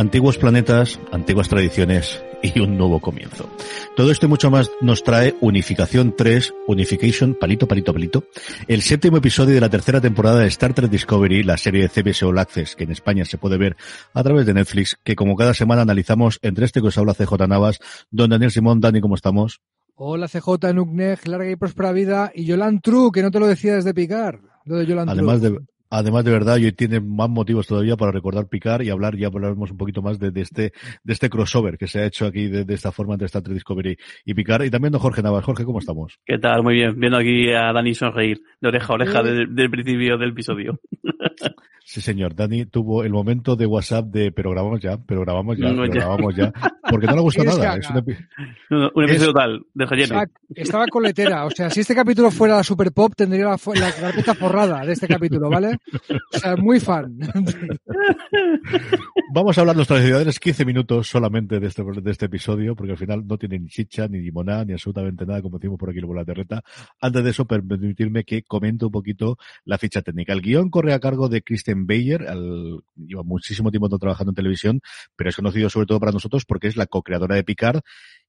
[0.00, 3.50] Antiguos planetas, antiguas tradiciones y un nuevo comienzo.
[3.94, 8.24] Todo esto y mucho más nos trae Unificación 3, Unification, palito, palito, palito,
[8.66, 12.24] el séptimo episodio de la tercera temporada de Star Trek Discovery, la serie de CBS
[12.24, 13.76] All Access, que en España se puede ver
[14.14, 17.46] a través de Netflix, que como cada semana analizamos entre este que os habla CJ
[17.46, 17.78] Navas,
[18.10, 19.60] don Daniel Simón, Dani, ¿cómo estamos?
[19.96, 23.74] Hola CJ, Nukneg, larga y próspera vida, y Yolan True, que no te lo decía
[23.74, 24.40] desde picar.
[24.64, 25.58] Lo de Yolan Además True.
[25.58, 29.26] de, Además, de verdad, hoy tiene más motivos todavía para recordar picar y hablar, ya
[29.26, 32.46] hablaremos un poquito más de, de este, de este crossover que se ha hecho aquí
[32.46, 34.64] de, de esta forma entre Star Trek Discovery y picar.
[34.64, 35.44] Y también don Jorge Navas.
[35.44, 36.18] Jorge, ¿cómo estamos?
[36.24, 36.62] ¿Qué tal?
[36.62, 36.98] Muy bien.
[36.98, 40.78] Viendo aquí a Dani sonreír de oreja a oreja desde el principio del episodio.
[41.82, 42.36] Sí, señor.
[42.36, 45.86] Dani tuvo el momento de WhatsApp de pero grabamos ya, pero grabamos ya, No, pero
[45.94, 46.00] ya.
[46.00, 46.52] grabamos ya,
[46.88, 47.76] porque no le gusta nada.
[47.78, 48.28] Es un epi-
[48.68, 50.04] No, no, un episodio Es- total de relleno.
[50.04, 51.46] Estaba, estaba coletera.
[51.46, 54.92] O sea, si este capítulo fuera la Super Pop, tendría la, la carpeta forrada de
[54.92, 55.78] este capítulo, ¿vale?
[56.34, 57.18] O sea, muy fan.
[59.32, 62.98] Vamos a hablar los tradicionales 15 minutos solamente de este, de este episodio, porque al
[62.98, 66.14] final no tiene ni chicha, ni limonada, ni absolutamente nada, como decimos por aquí en
[66.14, 66.62] la terreta.
[67.00, 70.32] Antes de eso, permitirme que comente un poquito la ficha técnica.
[70.32, 72.26] El guion corre a cargo de Kristen Bayer,
[72.96, 74.80] lleva muchísimo tiempo trabajando en televisión,
[75.16, 77.80] pero es conocido sobre todo para nosotros porque es la co-creadora de Picard,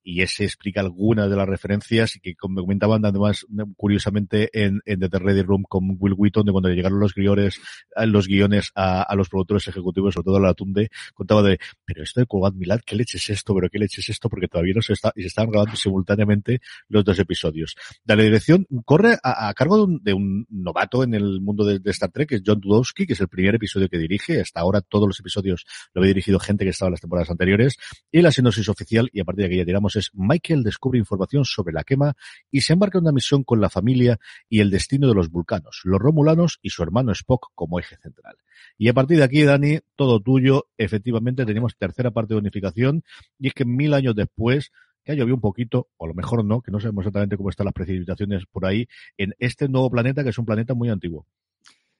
[0.03, 3.45] y ese explica algunas de las referencias que como comentaban además
[3.75, 7.59] curiosamente en, en The Ready Room con Will Wheaton de cuando llegaron los guiones,
[8.05, 12.03] los guiones a, a los productores ejecutivos, sobre todo a la Tunde, contaba de, pero
[12.03, 13.53] esto de Colbert Milad, ¿qué leche es esto?
[13.55, 14.29] ¿Pero qué leche es esto?
[14.29, 17.75] Porque todavía no se está, y se están grabando simultáneamente los dos episodios.
[18.03, 21.65] De la dirección corre a, a cargo de un, de un novato en el mundo
[21.65, 24.41] de, de Star Trek, que es John Dudowski, que es el primer episodio que dirige.
[24.41, 27.77] Hasta ahora todos los episodios lo había dirigido gente que estaba en las temporadas anteriores.
[28.11, 31.45] Y la sinopsis oficial, y a partir de aquí ya tiramos, es Michael descubre información
[31.45, 32.13] sobre la quema
[32.49, 34.19] y se embarca en una misión con la familia
[34.49, 38.35] y el destino de los vulcanos, los romulanos y su hermano Spock como eje central.
[38.77, 40.67] Y a partir de aquí, Dani, todo tuyo.
[40.77, 43.03] Efectivamente, tenemos tercera parte de unificación
[43.39, 44.71] y es que mil años después,
[45.03, 47.49] que ha llovido un poquito, o a lo mejor no, que no sabemos exactamente cómo
[47.49, 48.87] están las precipitaciones por ahí,
[49.17, 51.25] en este nuevo planeta que es un planeta muy antiguo.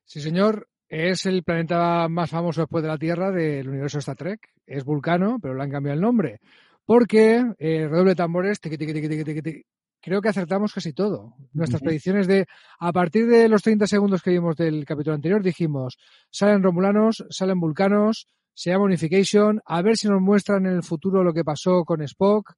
[0.05, 0.67] Sí, señor.
[0.91, 4.49] Es el planeta más famoso después de la Tierra del universo Star Trek.
[4.65, 6.41] Es Vulcano, pero le han cambiado el nombre.
[6.85, 9.63] Porque, eh, redoble de tambores, tiqui, tiqui, tiqui,
[10.01, 11.35] creo que acertamos casi todo.
[11.53, 12.47] Nuestras predicciones de,
[12.79, 15.97] a partir de los 30 segundos que vimos del capítulo anterior, dijimos,
[16.31, 21.23] salen romulanos, salen vulcanos, se llama Unification, a ver si nos muestran en el futuro
[21.23, 22.53] lo que pasó con Spock.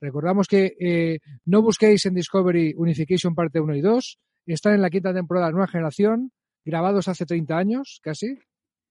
[0.00, 4.90] Recordamos que eh, no busquéis en Discovery Unification parte 1 y 2, están en la
[4.90, 6.32] quinta temporada de Nueva Generación,
[6.64, 8.38] grabados hace 30 años, casi,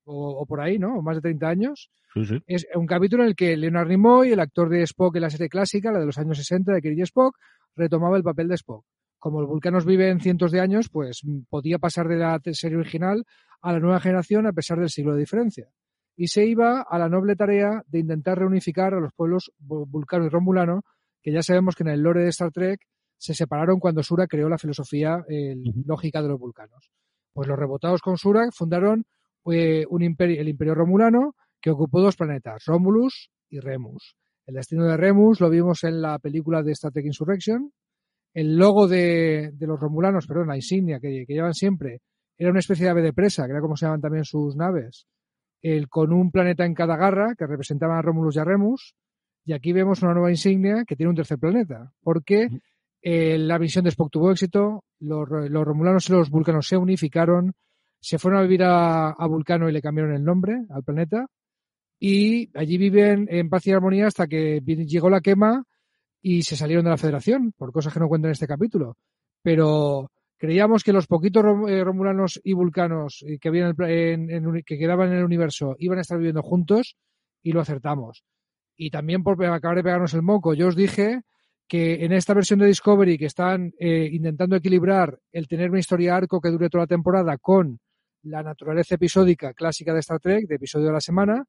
[0.05, 0.97] o, o por ahí, ¿no?
[0.97, 1.89] O más de 30 años.
[2.13, 2.37] Sí, sí.
[2.47, 5.49] Es un capítulo en el que Leonard Nimoy, el actor de Spock en la serie
[5.49, 7.37] clásica, la de los años 60 de Kirk y Spock,
[7.75, 8.85] retomaba el papel de Spock.
[9.19, 13.23] Como los vulcanos viven cientos de años, pues mm, podía pasar de la serie original
[13.61, 15.67] a la nueva generación a pesar del siglo de diferencia.
[16.15, 20.25] Y se iba a la noble tarea de intentar reunificar a los pueblos vu- vulcano
[20.25, 20.83] y romulano,
[21.21, 22.79] que ya sabemos que en el lore de Star Trek
[23.17, 25.55] se separaron cuando Sura creó la filosofía eh,
[25.85, 26.91] lógica de los vulcanos.
[27.33, 29.05] Pues los rebotados con Sura fundaron
[29.51, 34.15] eh, un imperio, el Imperio Romulano, que ocupó dos planetas, Romulus y Remus.
[34.45, 37.71] El destino de Remus lo vimos en la película de Star Trek Insurrection.
[38.33, 42.01] El logo de, de los Romulanos, perdón, la insignia que, que llevan siempre,
[42.37, 45.07] era una especie de ave de presa, que era como se llaman también sus naves,
[45.61, 48.95] el, con un planeta en cada garra que representaban a Romulus y a Remus,
[49.45, 52.49] y aquí vemos una nueva insignia que tiene un tercer planeta, porque
[53.01, 57.53] eh, la misión de Spock tuvo éxito, los, los, romulanos y los vulcanos se unificaron,
[58.05, 61.25] se fueron a vivir a, Vulcano y le cambiaron el nombre al planeta,
[61.99, 65.63] y allí viven en paz y armonía hasta que llegó la quema
[66.21, 68.95] y se salieron de la federación, por cosas que no cuentan en este capítulo.
[69.41, 75.17] Pero creíamos que los poquitos eh, romulanos y vulcanos eh, que, en, que quedaban en
[75.17, 76.97] el universo iban a estar viviendo juntos
[77.41, 78.23] y lo acertamos.
[78.77, 81.21] Y también por acabar de pegarnos el moco, yo os dije
[81.67, 86.15] que en esta versión de Discovery que están eh, intentando equilibrar el tener una historia
[86.15, 87.79] arco que dure toda la temporada con
[88.25, 91.45] la naturaleza episódica clásica de Star Trek, de episodio de la semana,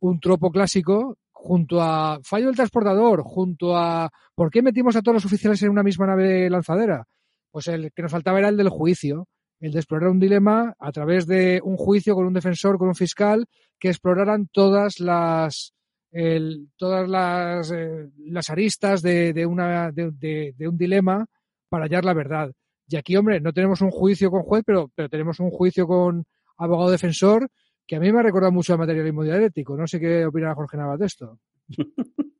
[0.00, 5.16] un tropo clásico junto a fallo del transportador, junto a ¿por qué metimos a todos
[5.16, 7.04] los oficiales en una misma nave lanzadera?
[7.50, 9.26] Pues el que nos faltaba era el del juicio,
[9.60, 12.94] el de explorar un dilema a través de un juicio con un defensor, con un
[12.94, 13.46] fiscal,
[13.78, 15.74] que exploraran todas las
[16.12, 21.26] el, todas las, eh, las aristas de, de una, de, un dilema
[21.68, 22.52] para hallar la verdad.
[22.92, 26.24] Y aquí, hombre, no tenemos un juicio con juez, pero, pero tenemos un juicio con
[26.56, 27.48] abogado defensor
[27.86, 29.76] que a mí me ha recordado mucho el materialismo dialéctico.
[29.76, 31.38] No sé qué opina Jorge Navas de esto.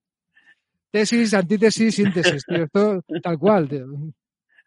[0.90, 2.64] Tesis, antítesis, síntesis, tío.
[2.64, 3.86] Esto tal cual, tío.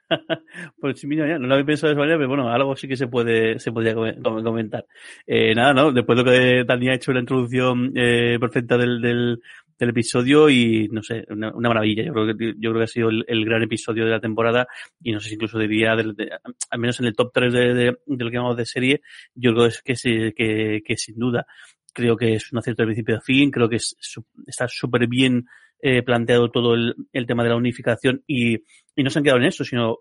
[0.80, 2.98] pues mira, ya, no lo había pensado de esa manera, pero bueno, algo sí que
[2.98, 4.86] se puede, se podría comentar.
[5.26, 5.92] Eh, nada, ¿no?
[5.92, 9.42] Después de lo que Dani ha hecho la introducción eh, perfecta del, del,
[9.78, 12.04] del, episodio y no sé, una, maravilla.
[12.04, 14.68] Yo creo que, yo creo que ha sido el, gran episodio de la temporada
[15.02, 16.30] y no sé si incluso diría, del, de,
[16.70, 19.02] al menos en el top 3 de, de, de lo que llamamos de serie,
[19.34, 21.46] yo creo que, sí, que, que sin duda
[21.94, 23.96] creo que es un acierto de principio a fin, creo que es,
[24.46, 25.46] está súper bien
[25.82, 28.56] eh, planteado todo el, el, tema de la unificación y,
[28.96, 30.00] y no se han quedado en eso, sino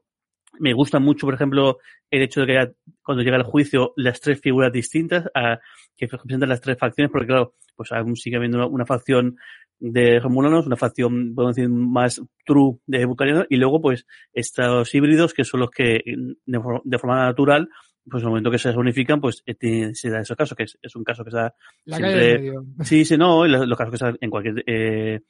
[0.59, 1.79] me gusta mucho, por ejemplo,
[2.11, 2.73] el hecho de que haya,
[3.03, 5.59] cuando llega el juicio las tres figuras distintas a,
[5.97, 9.37] que representan las tres facciones, porque claro, pues aún sigue habiendo una, una facción
[9.79, 15.35] de Romulanos, una facción, podemos decir, más true de Bucarianos, y luego pues estos híbridos
[15.35, 17.69] que son los que de, de forma natural
[18.09, 20.79] pues en el momento que se unifican, pues eh, se da esos casos, que es,
[20.83, 21.55] es, un caso que se da
[21.85, 22.53] La siempre...
[22.83, 25.21] Sí, sí, no, los, los casos que se dan en cualquier eh,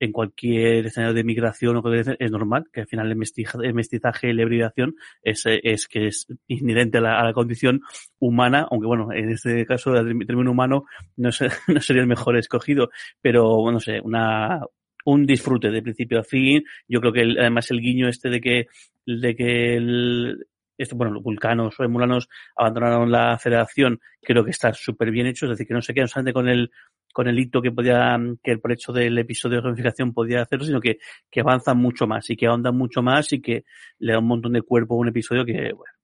[0.00, 3.74] en cualquier escenario de migración o que es normal, que al final el mestizaje, el
[3.74, 7.82] mestizaje y la hibridación es, es que es inherente a la, condición
[8.18, 10.84] humana, aunque bueno, en este caso el término humano
[11.16, 14.62] no, es, no sería el mejor escogido, pero bueno, no sé, una,
[15.04, 16.64] un disfrute de principio a fin.
[16.88, 18.66] Yo creo que el, además el guiño este de que,
[19.06, 20.46] de que el,
[20.94, 25.50] bueno, los vulcanos o emulanos abandonaron la federación, creo que está súper bien hecho, es
[25.50, 26.70] decir, que no se quedan solamente con el,
[27.12, 30.80] con el hito que podía, que por hecho del episodio de ramificación podía hacerlo, sino
[30.80, 30.98] que,
[31.30, 33.64] que avanzan mucho más y que ahondan mucho más y que
[33.98, 35.94] le da un montón de cuerpo a un episodio que, bueno,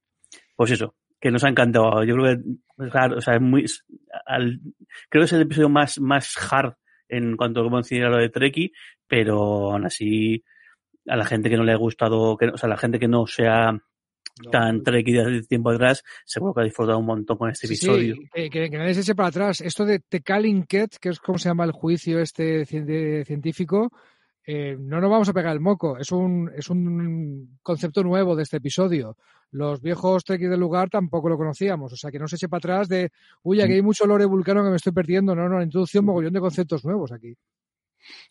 [0.56, 2.04] pues eso, que nos ha encantado.
[2.04, 3.64] Yo creo que, claro, o sea, es muy,
[4.26, 4.60] al,
[5.08, 6.74] creo que es el episodio más, más hard
[7.08, 8.72] en cuanto a decir a lo de Treki,
[9.06, 10.44] pero aún así,
[11.06, 13.08] a la gente que no le ha gustado, que, o sea, a la gente que
[13.08, 13.78] no sea
[14.44, 18.16] no, tan trek de tiempo atrás, seguro que ha disfrutado un montón con este episodio.
[18.16, 19.60] Sí, que, que, que, nadie se eche para atrás.
[19.60, 23.90] Esto de Tekalinket, que es como se llama el juicio este científico,
[24.46, 25.98] eh, no nos vamos a pegar el moco.
[25.98, 29.16] Es un, es un concepto nuevo de este episodio.
[29.50, 31.92] Los viejos trekkies del lugar tampoco lo conocíamos.
[31.92, 33.10] O sea, que no se eche para atrás de,
[33.42, 35.34] uy, aquí hay mucho lore vulcano que me estoy perdiendo.
[35.34, 37.34] No, no, la introducción, mogollón de conceptos nuevos aquí.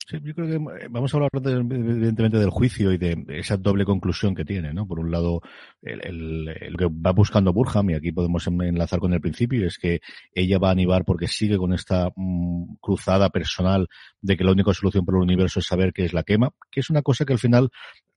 [0.07, 3.85] Sí, yo creo que vamos a hablar de, evidentemente del juicio y de esa doble
[3.85, 4.87] conclusión que tiene, ¿no?
[4.87, 5.41] Por un lado,
[5.81, 10.01] el, el, que va buscando Burham, y aquí podemos enlazar con el principio, es que
[10.33, 13.87] ella va a animar porque sigue con esta mmm, cruzada personal
[14.21, 16.81] de que la única solución para el universo es saber qué es la quema, que
[16.81, 17.69] es una cosa que al final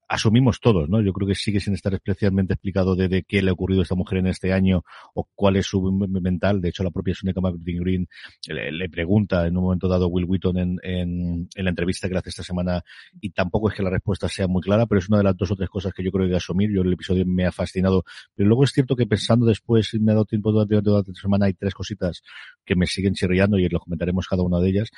[0.09, 1.03] asumimos todos, ¿no?
[1.03, 3.83] Yo creo que sigue sin estar especialmente explicado de, de, qué le ha ocurrido a
[3.83, 4.83] esta mujer en este año
[5.15, 6.63] o cuál es su mental.
[6.63, 8.09] De hecho, la propia Sonia Martin Green
[8.47, 12.09] le, le, pregunta en un momento dado a Will Wheaton en, en, en, la entrevista
[12.09, 12.83] que le hace esta semana
[13.21, 15.51] y tampoco es que la respuesta sea muy clara, pero es una de las dos
[15.51, 16.71] o tres cosas que yo creo que asumir.
[16.73, 20.15] Yo el episodio me ha fascinado, pero luego es cierto que pensando después, me ha
[20.15, 22.23] dado tiempo durante toda la semana, hay tres cositas
[22.65, 24.91] que me siguen chirriando y lo comentaremos cada una de ellas,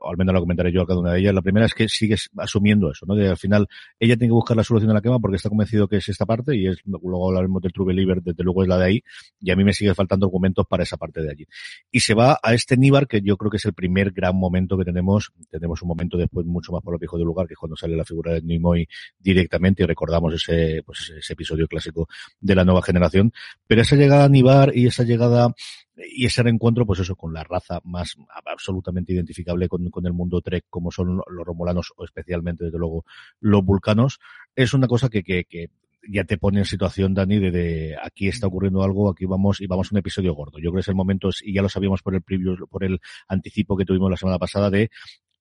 [0.00, 1.34] o al menos lo comentaré yo a cada una de ellas.
[1.34, 3.14] La primera es que sigues asumiendo eso, ¿no?
[3.14, 3.66] De al final
[3.98, 6.26] ella tiene que buscar la solución de la quema porque está convencido que es esta
[6.26, 9.04] parte y es, luego hablaremos del True Believer, desde luego es la de ahí
[9.40, 11.46] y a mí me sigue faltando argumentos para esa parte de allí.
[11.90, 14.76] Y se va a este Níbar que yo creo que es el primer gran momento
[14.78, 17.58] que tenemos, tenemos un momento después mucho más por lo viejo del lugar que es
[17.58, 18.86] cuando sale la figura de Nimoy
[19.18, 22.08] directamente y recordamos ese, pues ese, ese, episodio clásico
[22.40, 23.32] de la nueva generación,
[23.66, 25.54] pero esa llegada a Níbar y esa llegada
[25.96, 30.40] y ese reencuentro, pues eso, con la raza más absolutamente identificable con, con el mundo
[30.40, 33.04] Trek, como son los romulanos o especialmente, desde luego,
[33.40, 34.18] los vulcanos,
[34.56, 35.70] es una cosa que, que, que
[36.08, 39.66] ya te pone en situación, Dani, de, de, aquí está ocurriendo algo, aquí vamos y
[39.66, 40.58] vamos a un episodio gordo.
[40.58, 43.00] Yo creo que es el momento, y ya lo sabíamos por el preview, por el
[43.28, 44.90] anticipo que tuvimos la semana pasada, de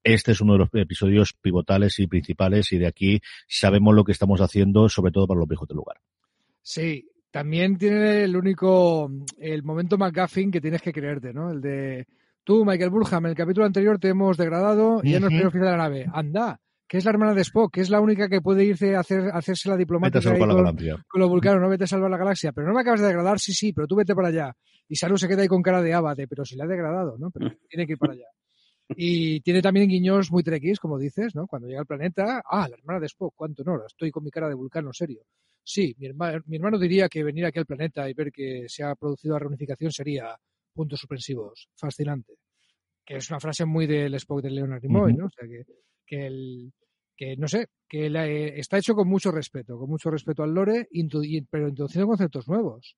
[0.04, 4.12] este es uno de los episodios pivotales y principales y de aquí sabemos lo que
[4.12, 5.98] estamos haciendo, sobre todo para los viejos del lugar.
[6.62, 9.10] Sí, también tiene el único,
[9.40, 11.50] el momento McGuffin que tienes que creerte, ¿no?
[11.50, 12.06] El de
[12.44, 15.48] tú, Michael Burham, en el capítulo anterior te hemos degradado y ya no es el
[15.48, 16.06] oficial de la nave.
[16.14, 19.00] Anda, que es la hermana de Spock, que es la única que puede irse a
[19.00, 20.74] hacer, hacerse la diplomática con, con, la
[21.08, 23.40] con, los vulcanos, no vete a salvar la galaxia, pero no me acabas de degradar,
[23.40, 24.54] sí, sí, pero tú vete para allá.
[24.88, 27.32] Y Saru se queda ahí con cara de abate, pero si la ha degradado, ¿no?
[27.32, 28.28] Pero tiene que ir para allá.
[28.90, 31.48] Y tiene también guiños muy trequis, como dices, ¿no?
[31.48, 34.48] Cuando llega al planeta, ah, la hermana de Spock, cuánto honor, estoy con mi cara
[34.48, 35.26] de vulcano serio.
[35.64, 38.84] Sí, mi, hermano, mi hermano diría que venir aquí al planeta y ver que se
[38.84, 40.38] ha producido la reunificación sería
[40.74, 42.34] puntos suspensivos, fascinante.
[43.06, 45.18] Que es una frase muy del Spock de Leonard Nimoy, uh -huh.
[45.20, 45.26] ¿no?
[45.26, 45.64] O sea, que,
[46.06, 46.74] que el,
[47.16, 50.54] que no sé, que la, eh, está hecho con mucho respeto, con mucho respeto al
[50.54, 50.88] lore,
[51.50, 52.96] pero introduciendo conceptos nuevos.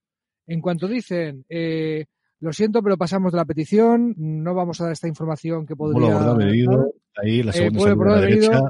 [0.48, 2.06] En cuanto dicen, eh,
[2.40, 6.34] lo siento, pero pasamos de la petición, no vamos a dar esta información que podría...
[6.34, 8.62] Bueno, ahí la segunda eh, la derecha,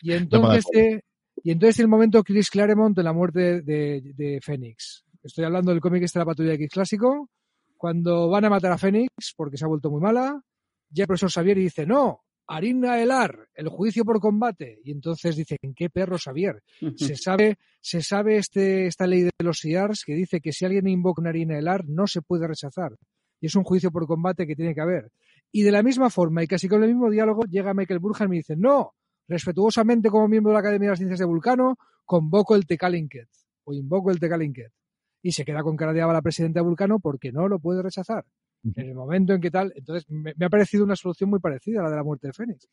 [0.00, 1.00] y entonces, eh,
[1.42, 5.04] y entonces el momento Chris Claremont de la muerte de, Fénix.
[5.22, 7.30] Estoy hablando del cómic este de la patrulla X clásico,
[7.76, 10.42] cuando van a matar a Fénix porque se ha vuelto muy mala,
[10.90, 14.80] ya el profesor Xavier dice, no, Harina Elar, el juicio por combate.
[14.84, 16.62] Y entonces dicen, ¿qué perro Xavier?
[16.96, 20.88] Se sabe, se sabe este, esta ley de los SIARS que dice que si alguien
[20.88, 22.96] invoca una Harina Elar no se puede rechazar.
[23.44, 25.12] Y es un juicio por combate que tiene que haber.
[25.52, 28.30] Y de la misma forma, y casi con el mismo diálogo, llega Michael Burhan y
[28.30, 28.94] me dice, no,
[29.28, 33.28] respetuosamente como miembro de la Academia de las Ciencias de Vulcano, convoco el Tecalinket,
[33.64, 34.72] o invoco el Tecalinket.
[35.20, 37.82] Y se queda con cara de aba la presidenta de Vulcano porque no lo puede
[37.82, 38.24] rechazar
[38.74, 39.72] en el momento en que tal.
[39.76, 42.32] Entonces, me, me, ha parecido una solución muy parecida a la de la muerte de
[42.32, 42.68] Fénix.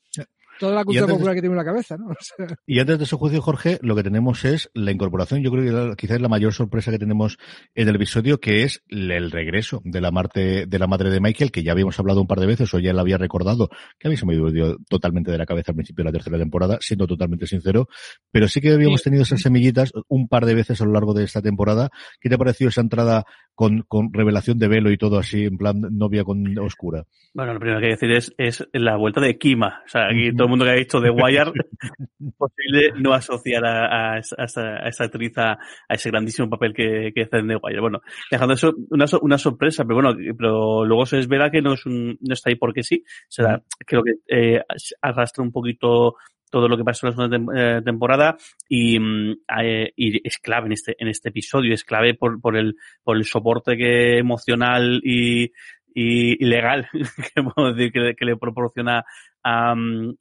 [0.59, 2.07] Toda la cultura popular que tiene en la cabeza, ¿no?
[2.11, 2.55] O sea...
[2.65, 5.95] Y antes de su juicio, Jorge, lo que tenemos es la incorporación, yo creo que
[5.95, 7.37] quizás es la mayor sorpresa que tenemos
[7.73, 11.51] en el episodio, que es el regreso de la, Marte, de la madre de Michael,
[11.51, 13.69] que ya habíamos hablado un par de veces, o ya la había recordado,
[13.99, 16.37] que a mí se me dio totalmente de la cabeza al principio de la tercera
[16.37, 17.87] temporada, siendo totalmente sincero,
[18.31, 21.23] pero sí que habíamos tenido esas semillitas un par de veces a lo largo de
[21.23, 21.89] esta temporada.
[22.19, 23.25] ¿Qué te ha parecido esa entrada
[23.61, 27.03] con, con revelación de velo y todo así, en plan novia con oscura?
[27.31, 29.83] Bueno, lo primero que hay que decir es, es la vuelta de Kima.
[29.85, 31.51] O sea, aquí todo el mundo que ha visto The Wire,
[32.39, 37.11] posible no asociar a, a, a, esa, a esa actriz a, ese grandísimo papel que,
[37.13, 37.81] que hace en The Wire.
[37.81, 38.01] Bueno,
[38.31, 42.17] dejando eso, una, una sorpresa, pero bueno, pero luego se verá que no, es un,
[42.19, 43.03] no está ahí porque sí.
[43.05, 44.63] O sea, creo que eh,
[45.03, 46.15] arrastra un poquito
[46.51, 48.37] todo lo que pasó en la segunda temporada
[48.69, 52.75] y, eh, y, es clave en este, en este episodio, es clave por, por, el,
[53.03, 55.45] por el soporte que emocional y,
[55.93, 59.03] y, y legal que, que, que, le proporciona
[59.43, 59.73] a,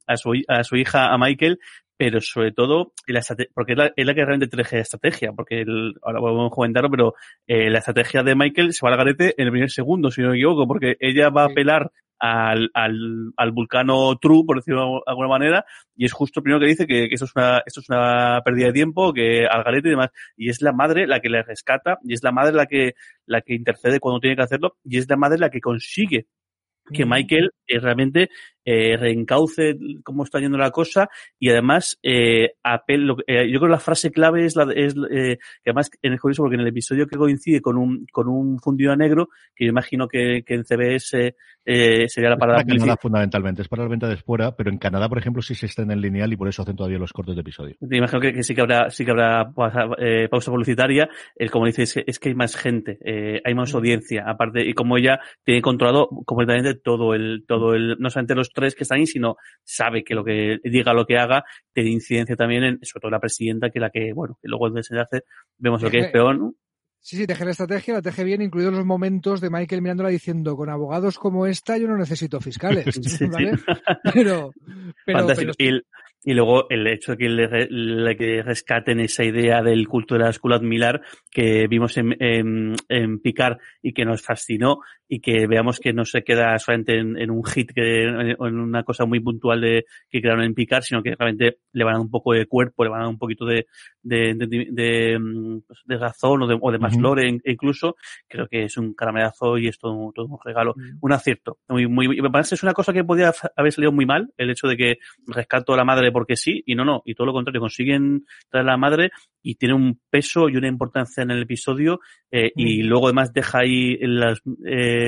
[0.07, 1.59] a, su, a su hija, a Michael,
[2.01, 3.21] pero sobre todo, la
[3.53, 7.13] porque es la, es la, que realmente la estrategia, porque el, ahora podemos comentarlo, pero
[7.45, 10.29] eh, la estrategia de Michael se va al garete en el primer segundo, si no
[10.29, 15.11] me equivoco, porque ella va a apelar al, al, al vulcano True, por decirlo de
[15.11, 17.89] alguna manera, y es justo primero que dice que, que esto, es una, esto es
[17.89, 21.29] una pérdida de tiempo, que al garete y demás, y es la madre la que
[21.29, 22.93] le rescata, y es la madre la que,
[23.25, 26.27] la que intercede cuando tiene que hacerlo, y es la madre la que consigue
[26.93, 28.29] que Michael eh, realmente
[28.65, 33.69] eh, reencauce cómo está yendo la cosa y además eh, apel, lo, eh, yo creo
[33.69, 36.61] que la frase clave es la es eh, que además en el curioso porque en
[36.61, 40.43] el episodio que coincide con un con un fundido a negro que yo imagino que,
[40.45, 44.07] que en CBS eh, sería la parada es para Canadá fundamentalmente es para la venta
[44.07, 46.47] de espuera pero en Canadá por ejemplo sí se está en el lineal y por
[46.47, 47.75] eso hacen todavía los cortes de episodio.
[47.87, 51.09] Te imagino que, que, sí que habrá sí que habrá pausa, eh, pausa publicitaria.
[51.35, 54.23] El como dices es, es que hay más gente eh, hay más audiencia.
[54.27, 58.75] Aparte y como ella tiene controlado completamente todo el todo el no solamente los tres
[58.75, 61.43] que están ahí, sino sabe que lo que diga, lo que haga,
[61.73, 64.73] tiene incidencia también en, sobre todo la presidenta, que la que, bueno, que luego el
[64.73, 65.23] desenlace
[65.57, 66.55] vemos lo que es peor, ¿no?
[67.03, 70.55] Sí, sí, teje la estrategia, la teje bien, incluidos los momentos de Michael mirándola diciendo,
[70.55, 73.57] con abogados como esta yo no necesito fiscales, sí, ¿vale?
[73.57, 73.63] Sí.
[74.13, 74.51] Pero,
[75.03, 75.81] pero, pero, y,
[76.23, 80.21] y, luego el hecho de que le, le que rescaten esa idea del culto de
[80.21, 84.81] la escuela admirar que vimos en, en, en Picar y que nos fascinó
[85.13, 88.59] y que veamos que no se queda solamente en, en un hit, que, en, en,
[88.59, 91.97] una cosa muy puntual de que crearon en Picar, sino que realmente le van a
[91.97, 93.67] dar un poco de cuerpo, le van a dar un poquito de,
[94.01, 95.19] de, de, de,
[95.85, 97.01] de razón o de, o de más uh -huh.
[97.01, 97.97] lore incluso.
[98.25, 100.97] Creo que es un caramelazo y es todo, todo un regalo, uh -huh.
[101.01, 101.57] un acierto.
[101.67, 104.67] Muy, muy, me parece es una cosa que podía haber salido muy mal, el hecho
[104.69, 104.95] de que
[105.27, 108.65] rescato a la madre porque sí, y no, no, y todo lo contrario, consiguen traer
[108.65, 109.09] a la madre
[109.43, 111.99] y tiene un peso y una importancia en el episodio
[112.31, 112.65] eh, uh -huh.
[112.65, 115.00] y luego además deja ahí las, eh,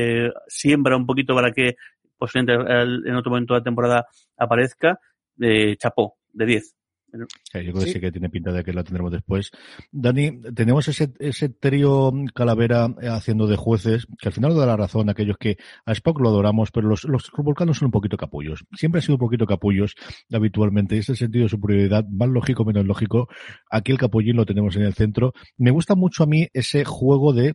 [0.48, 1.76] siembra un poquito para que
[2.18, 4.06] posiblemente en otro momento de la temporada
[4.38, 5.00] aparezca,
[5.42, 6.76] eh, chapó, de 10.
[7.14, 7.28] Pero...
[7.54, 9.52] yo creo que sí que tiene pinta de que la tendremos después.
[9.92, 15.10] Dani, tenemos ese, ese trío Calavera haciendo de jueces, que al final da la razón
[15.10, 18.66] a aquellos que a Spock lo adoramos, pero los, los vulcanos son un poquito capullos.
[18.76, 19.94] Siempre han sido un poquito capullos
[20.32, 20.98] habitualmente.
[20.98, 23.28] Ese sentido de superioridad, más lógico, menos lógico.
[23.70, 25.34] Aquí el capullín lo tenemos en el centro.
[25.56, 27.54] Me gusta mucho a mí ese juego de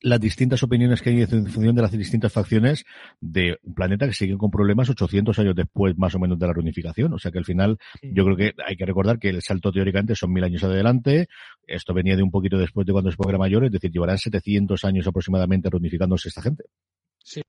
[0.00, 2.84] las distintas opiniones que hay en función de las distintas facciones
[3.20, 6.52] de un planeta que sigue con problemas 800 años después más o menos de la
[6.52, 7.12] reunificación.
[7.12, 10.14] O sea que al final yo creo que hay que recordar que el salto teóricamente
[10.14, 11.28] son mil años adelante.
[11.66, 14.84] Esto venía de un poquito después de cuando Spock era mayor, es decir, llevarán 700
[14.84, 16.64] años aproximadamente reunificándose esta gente.
[17.18, 17.42] Sí.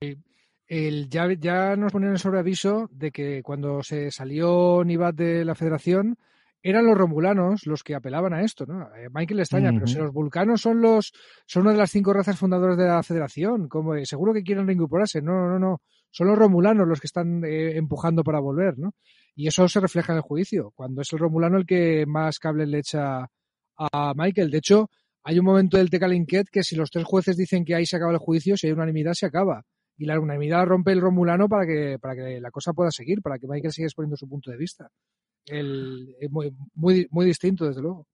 [0.68, 5.54] El, ya, ya nos ponen sobre aviso de que cuando se salió Nibat de la
[5.54, 6.18] Federación,
[6.62, 8.94] eran los romulanos los que apelaban a esto, ¿no?
[8.96, 11.12] Eh, Michael extraña, pero si los vulcanos son los
[11.46, 15.22] son una de las cinco razas fundadoras de la Federación, como seguro que quieren reincorporarse,
[15.22, 18.94] no, no, no, son los romulanos los que están eh, empujando para volver, ¿no?
[19.34, 22.66] Y eso se refleja en el juicio, cuando es el romulano el que más cable
[22.66, 23.26] le echa
[23.76, 24.50] a Michael.
[24.50, 24.90] De hecho,
[25.22, 28.12] hay un momento del Tecalinquet que si los tres jueces dicen que ahí se acaba
[28.12, 29.62] el juicio, si hay unanimidad se acaba.
[29.98, 33.38] Y la unanimidad rompe el romulano para que, para que la cosa pueda seguir, para
[33.38, 34.90] que Michael siga exponiendo su punto de vista
[35.46, 38.06] el, muy, muy, muy distinto, desde luego.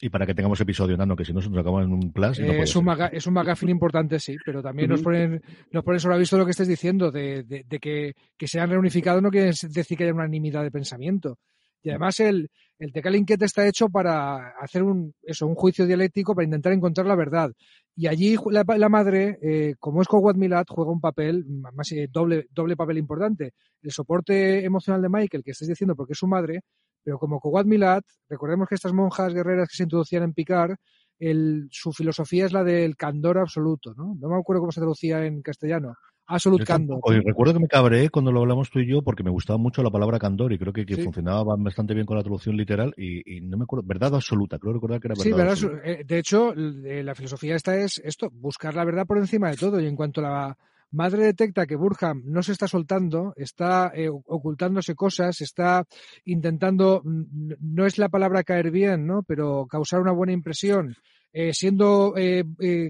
[0.00, 2.38] Y para que tengamos episodio nano, que si no se nos acaba en un plus.
[2.38, 6.38] es, un es un magazine importante, sí, pero también nos ponen, nos ponen sobre aviso
[6.38, 10.04] lo que estés diciendo, de, de, que, que se han reunificado no quiere decir que
[10.04, 11.38] haya unanimidad de pensamiento.
[11.82, 16.44] Y además el, el Tecalinquete está hecho para hacer un, eso, un juicio dialéctico, para
[16.44, 17.50] intentar encontrar la verdad.
[17.96, 22.46] Y allí la, madre, eh, como es Kowat Milat, juega un papel, más eh, doble,
[22.50, 23.54] doble papel importante.
[23.82, 26.60] El soporte emocional de Michael, que estáis diciendo porque es su madre,
[27.02, 30.76] pero como Kowat Milat, recordemos que estas monjas guerreras que se introducían en Picar,
[31.18, 34.14] el, su filosofía es la del candor absoluto, ¿no?
[34.20, 35.94] No me acuerdo cómo se traducía en castellano.
[36.30, 37.00] Absolute Candor.
[37.24, 39.90] recuerdo que me cabré cuando lo hablamos tú y yo porque me gustaba mucho la
[39.90, 43.64] palabra candor y creo que, funcionaba bastante bien con la traducción literal y, no me
[43.64, 45.24] acuerdo, verdad absoluta, creo recordar que era verdad.
[45.24, 49.50] Sí, verdad, eh, de hecho, la filosofía esta es esto, buscar la verdad por encima
[49.50, 50.54] de todo y en cuanto la
[50.90, 55.86] madre detecta que Burham no se está soltando, está eh, ocultándose cosas, está
[56.26, 59.22] intentando, no es la palabra caer bien, ¿no?
[59.22, 60.94] Pero causar una buena impresión,
[61.32, 62.12] eh, siendo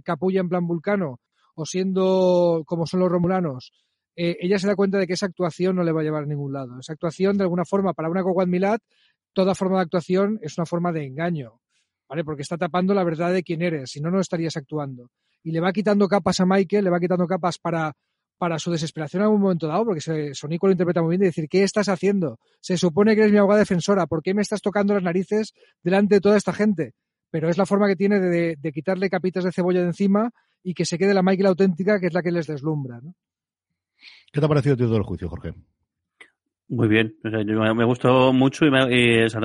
[0.02, 1.20] capulla en plan vulcano,
[1.58, 3.72] o siendo como son los romulanos,
[4.20, 6.26] eh, ella se da cuenta de que esa actuación no le va a llevar a
[6.26, 6.80] ningún lado.
[6.80, 8.82] Esa actuación, de alguna forma, para una Milat,
[9.32, 11.60] toda forma de actuación es una forma de engaño,
[12.08, 12.24] ¿vale?
[12.24, 15.12] Porque está tapando la verdad de quién eres, si no, no estarías actuando.
[15.44, 17.92] Y le va quitando capas a Michael, le va quitando capas para,
[18.38, 21.48] para su desesperación en algún momento dado, porque Sonico lo interpreta muy bien, de decir,
[21.48, 22.40] ¿qué estás haciendo?
[22.60, 26.16] Se supone que eres mi abogada defensora, ¿por qué me estás tocando las narices delante
[26.16, 26.94] de toda esta gente?
[27.30, 30.84] Pero es la forma que tiene de quitarle capitas de cebolla de encima y que
[30.84, 33.00] se quede la Michael auténtica, que es la que les deslumbra.
[33.00, 33.14] ¿no?
[34.32, 35.54] ¿Qué te ha parecido todo el juicio, Jorge?
[36.70, 39.40] Muy bien, me gustó mucho y, eso,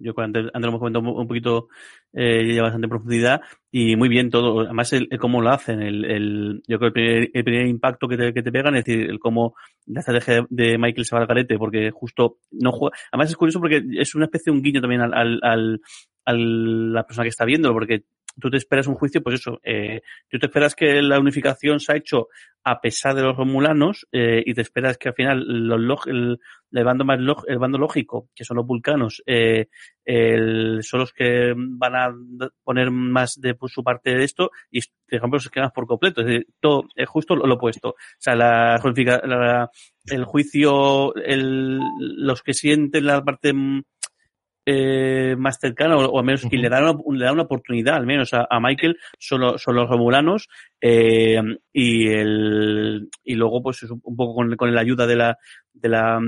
[0.00, 1.68] yo antes, antes lo hemos comentado un, poquito
[2.10, 6.62] eh, ya bastante profundidad y muy bien todo, además el, cómo lo hacen, el, el
[6.66, 9.54] yo creo que el primer, impacto que te, que te pegan es decir, el cómo
[9.84, 13.60] la estrategia de Michael se va al garete porque justo no juega, además es curioso
[13.60, 15.80] porque es una especie de un guiño también al, al, al,
[16.24, 18.04] a la persona que está viéndolo porque
[18.40, 21.92] tú te esperas un juicio, pues eso, eh, tú te esperas que la unificación se
[21.92, 22.28] ha hecho
[22.64, 26.38] a pesar de los romulanos eh, y te esperas que al final los el,
[26.72, 29.68] el, bando más el bando lógico, que son los vulcanos, eh,
[30.02, 32.14] el, son los que van a
[32.62, 36.22] poner más de su parte de esto y, por ejemplo, se quedan por completo.
[36.22, 37.90] Es decir, todo es justo lo, opuesto.
[37.90, 38.80] O sea, la,
[39.24, 39.70] la
[40.06, 43.52] el juicio, el, los que sienten la parte
[44.66, 48.06] eh, más cercano o, al menos que le da una, le da una oportunidad al
[48.06, 50.48] menos a, Michael son, los, son los romulanos
[50.80, 51.40] eh,
[51.72, 55.38] y el y luego pues un poco con, con la ayuda de la
[55.72, 56.20] de la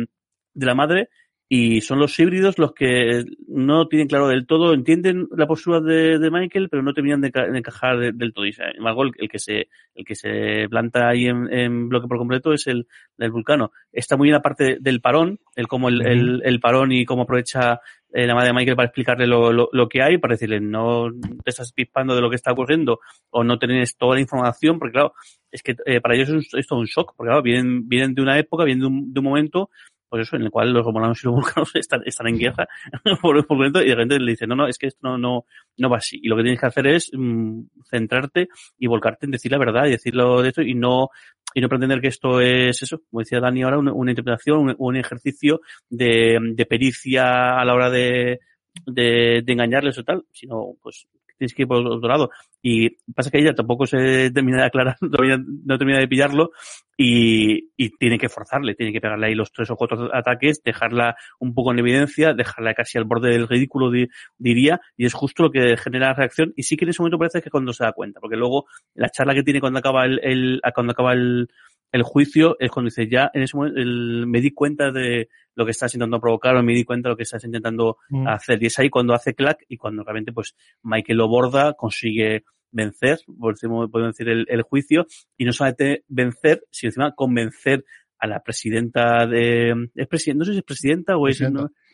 [0.52, 1.08] de la madre
[1.48, 6.18] y son los híbridos los que no tienen claro del todo, entienden la postura de,
[6.18, 8.46] de Michael, pero no terminan de, encajar del todo.
[8.46, 12.18] Y, sin embargo, el, que se, el que se planta ahí en, en bloque por
[12.18, 13.70] completo es el, el vulcano.
[13.92, 17.22] Está muy bien la parte del parón, el cómo el, el, el parón y cómo
[17.22, 17.80] aprovecha
[18.12, 21.08] eh, la madre de Michael para explicarle lo, lo, que hay, para decirle no
[21.44, 24.92] te estás pispando de lo que está ocurriendo o no tenés toda la información, porque
[24.92, 25.12] claro,
[25.50, 28.38] es que eh, para ellos es, es, un shock, porque claro, vienen, vienen de una
[28.38, 29.70] época, vienen de un, de un momento
[30.08, 32.66] pues eso, en el cual los romanos y los vulcanos están, están en guerra
[33.22, 35.46] por, por momento y de repente le dicen, no, no, es que esto no, no,
[35.76, 36.20] no va así.
[36.22, 39.86] Y lo que tienes que hacer es mm, centrarte y volcarte en decir la verdad
[39.86, 41.10] y decirlo de esto y no,
[41.54, 44.74] y no pretender que esto es eso, como decía Dani ahora, una, una interpretación, un,
[44.78, 48.40] un, ejercicio de, de pericia a la hora de,
[48.86, 52.30] de, de engañarles o tal, sino pues tienes que ir por otro lado.
[52.62, 56.50] Y pasa que ella tampoco se termina de aclarar, no termina de pillarlo
[56.96, 61.16] y, y tiene que forzarle, tiene que pegarle ahí los tres o cuatro ataques, dejarla
[61.38, 63.90] un poco en evidencia, dejarla casi al borde del ridículo,
[64.38, 66.52] diría, y es justo lo que genera la reacción.
[66.56, 69.10] Y sí que en ese momento parece que cuando se da cuenta, porque luego la
[69.10, 71.48] charla que tiene cuando acaba el, el cuando acaba el,
[71.92, 75.64] el juicio es cuando dice, ya en ese momento el, me di cuenta de lo
[75.64, 78.28] que estás intentando provocar o me di cuenta de lo que estás intentando mm.
[78.28, 78.62] hacer.
[78.62, 83.18] Y es ahí cuando hace clack y cuando realmente pues Michael lo borda, consigue vencer,
[83.38, 85.06] podemos decir, el, el, juicio,
[85.38, 87.84] y no solamente vencer, sino encima convencer
[88.18, 91.42] a la presidenta de, es presidenta, no sé si es presidenta o es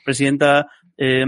[0.05, 1.25] presidenta, eh,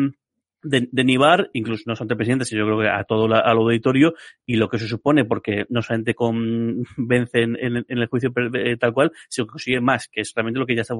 [0.64, 3.58] de, de Nibar, incluso no solamente presidente, sino yo creo que a todo la, al
[3.58, 6.86] auditorio, y lo que se supone, porque no solamente convence
[7.42, 10.66] en, en, el juicio eh, tal cual, sino que consigue más, que es realmente lo
[10.66, 10.94] que ya está,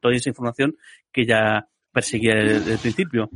[0.00, 0.76] toda esa información
[1.12, 3.30] que ya perseguía desde el principio.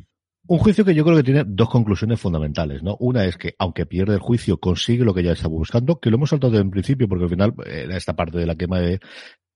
[0.48, 2.96] Un juicio que yo creo que tiene dos conclusiones fundamentales, ¿no?
[3.00, 6.16] Una es que, aunque pierde el juicio, consigue lo que ya estaba buscando, que lo
[6.16, 9.00] hemos saltado en principio, porque al final era esta parte de la quema de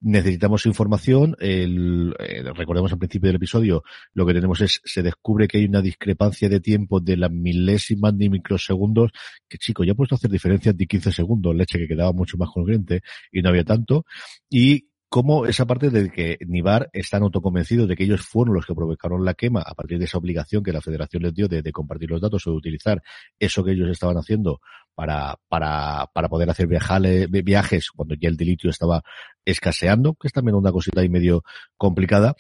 [0.01, 1.37] necesitamos información.
[1.39, 3.83] El, eh, recordemos al principio del episodio,
[4.15, 8.17] lo que tenemos es, se descubre que hay una discrepancia de tiempo de las milésimas
[8.17, 9.13] de microsegundos,
[9.49, 12.37] que chico, ya he puesto a hacer diferencias de 15 segundos, leche que quedaba mucho
[12.37, 14.05] más congruente y no había tanto.
[14.49, 18.77] Y cómo esa parte de que Nibar están autoconvencidos de que ellos fueron los que
[18.77, 22.09] provocaron la quema a partir de esa obligación que la federación les dio de, compartir
[22.09, 23.03] los datos o de utilizar
[23.39, 24.61] eso que ellos estaban haciendo
[24.95, 29.03] para, para, para poder hacer viajales, viajes cuando ya el delitio estaba
[29.45, 31.43] escaseando, que es también una cosita ahí medio
[31.77, 32.37] complicada.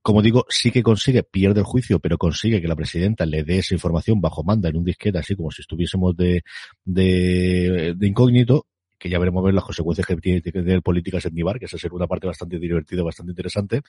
[0.00, 3.58] Como digo, sí que consigue, pierde el juicio, pero consigue que la presidenta le dé
[3.58, 6.42] esa información bajo manda en un disquete, así como si estuviésemos de,
[6.84, 8.66] de, de incógnito,
[9.02, 11.76] que ya veremos ver las consecuencias que tiene que tener políticas en Nibar, que esa
[11.76, 13.82] ser una parte bastante divertida, bastante interesante.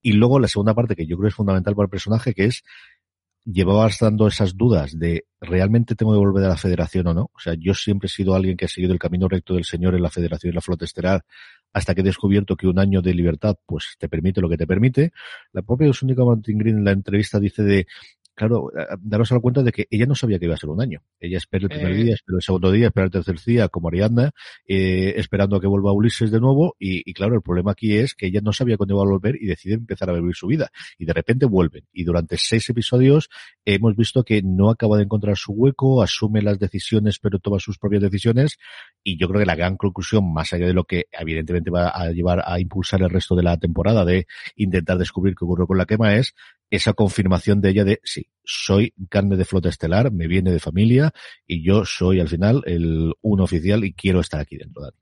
[0.00, 2.62] Y luego la segunda parte que yo creo es fundamental para el personaje, que es
[3.44, 7.22] llevabas dando esas dudas de realmente tengo que volver a la federación o no.
[7.34, 9.96] O sea, yo siempre he sido alguien que ha seguido el camino recto del Señor
[9.96, 11.24] en la federación y la flota estelar
[11.72, 14.68] hasta que he descubierto que un año de libertad pues te permite lo que te
[14.68, 15.10] permite.
[15.52, 17.86] La propia Osúnica Martin Green en la entrevista dice de
[18.40, 18.72] claro,
[19.02, 21.02] daros a la cuenta de que ella no sabía que iba a ser un año.
[21.20, 22.04] Ella espera el primer eh.
[22.04, 24.30] día, espera el segundo día, espera el tercer día, como Ariadna,
[24.66, 26.74] eh, esperando a que vuelva Ulises de nuevo.
[26.78, 29.36] Y, y, claro, el problema aquí es que ella no sabía cuándo iba a volver
[29.38, 30.70] y decide empezar a vivir su vida.
[30.96, 31.84] Y de repente vuelven.
[31.92, 33.28] Y durante seis episodios
[33.66, 37.76] hemos visto que no acaba de encontrar su hueco, asume las decisiones, pero toma sus
[37.76, 38.56] propias decisiones.
[39.04, 42.10] Y yo creo que la gran conclusión, más allá de lo que evidentemente va a
[42.10, 44.26] llevar a impulsar el resto de la temporada de
[44.56, 46.34] intentar descubrir qué ocurrió con la quema, es
[46.70, 51.12] esa confirmación de ella de sí, soy carne de flota estelar, me viene de familia
[51.46, 54.82] y yo soy al final el uno oficial y quiero estar aquí dentro.
[54.82, 54.96] Dani.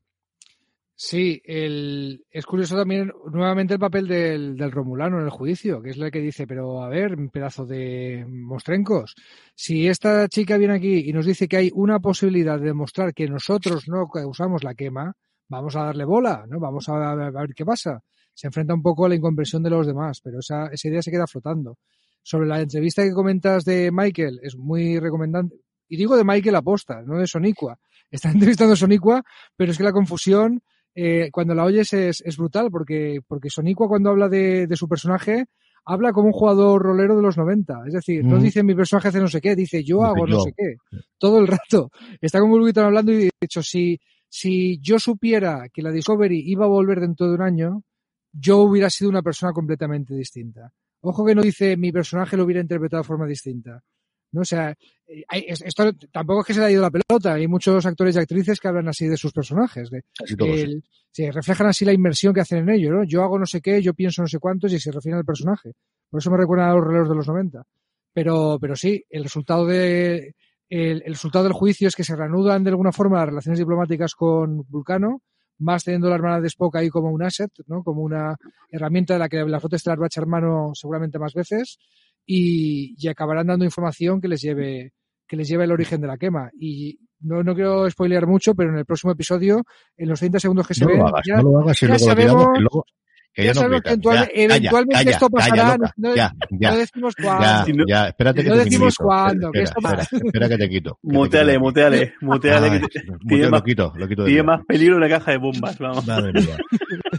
[1.01, 5.91] Sí, el, es curioso también nuevamente el papel del, del, Romulano en el juicio, que
[5.91, 9.15] es la que dice, pero a ver, un pedazo de mostrencos,
[9.55, 13.29] si esta chica viene aquí y nos dice que hay una posibilidad de demostrar que
[13.29, 15.15] nosotros no causamos la quema,
[15.47, 16.59] vamos a darle bola, ¿no?
[16.59, 18.03] Vamos a, a ver qué pasa
[18.39, 21.11] se enfrenta un poco a la incomprensión de los demás, pero esa, esa idea se
[21.11, 21.77] queda flotando.
[22.23, 25.57] Sobre la entrevista que comentas de Michael, es muy recomendante.
[25.89, 27.81] Y digo de Michael aposta, no de Sonicua.
[28.09, 29.25] Está entrevistando a Sonicua,
[29.57, 30.63] pero es que la confusión,
[30.95, 34.87] eh, cuando la oyes es, es, brutal, porque, porque Sonicua cuando habla de, de, su
[34.87, 35.47] personaje,
[35.85, 37.87] habla como un jugador rolero de los 90.
[37.89, 40.53] Es decir, no dice mi personaje hace no sé qué, dice yo hago no sé
[40.57, 40.77] qué.
[41.19, 41.91] Todo el rato.
[42.21, 43.99] Está como un hablando y de hecho, si,
[44.29, 47.83] si yo supiera que la Discovery iba a volver dentro de un año,
[48.33, 50.73] yo hubiera sido una persona completamente distinta.
[51.01, 53.83] Ojo que no dice mi personaje lo hubiera interpretado de forma distinta.
[54.33, 54.43] ¿no?
[54.43, 57.35] O sea, eh, esto tampoco es que se le haya ido la pelota.
[57.35, 59.91] Hay muchos actores y actrices que hablan así de sus personajes.
[59.91, 60.05] De,
[60.39, 61.31] el, sí.
[61.31, 63.05] reflejan así la inmersión que hacen en ello, ¿no?
[63.05, 65.73] Yo hago no sé qué, yo pienso no sé cuántos y se refiere al personaje.
[66.11, 67.63] Por eso me recuerda a los releos de los 90.
[68.13, 70.35] Pero, pero sí, el resultado de,
[70.69, 74.15] el, el resultado del juicio es que se reanudan de alguna forma las relaciones diplomáticas
[74.15, 75.23] con Vulcano
[75.59, 77.83] más teniendo la hermana de Spock ahí como un asset, ¿no?
[77.83, 78.37] Como una
[78.71, 81.79] herramienta de la que la flota estelar va a echar mano seguramente más veces
[82.25, 84.93] y, y, acabarán dando información que les lleve
[85.27, 86.51] que les lleve el origen de la quema.
[86.59, 89.63] Y no, no quiero spoilear mucho, pero en el próximo episodio,
[89.97, 92.05] en los 30 segundos que se no ven, hagas, ya, no lo hagas y luego
[92.05, 92.85] sabemos, lo tiramos,
[93.43, 95.57] que ya, ya no que eventual, ya, eventualmente calla, esto pasará.
[95.57, 97.85] Calla, no, ya, ya, no decimos cuándo.
[97.87, 99.05] ya, espérate que no te decimos quito.
[99.05, 99.47] cuándo.
[99.47, 100.17] Espera, que esto espera, pasa.
[100.17, 100.99] espera, que te quito.
[101.03, 101.61] que te Muteale, quito.
[101.65, 102.81] muteale, muteale.
[103.49, 106.07] Lo quito, lo quito tiene más peligro una caja de bombas, vamos.
[106.07, 106.57] Madre mía.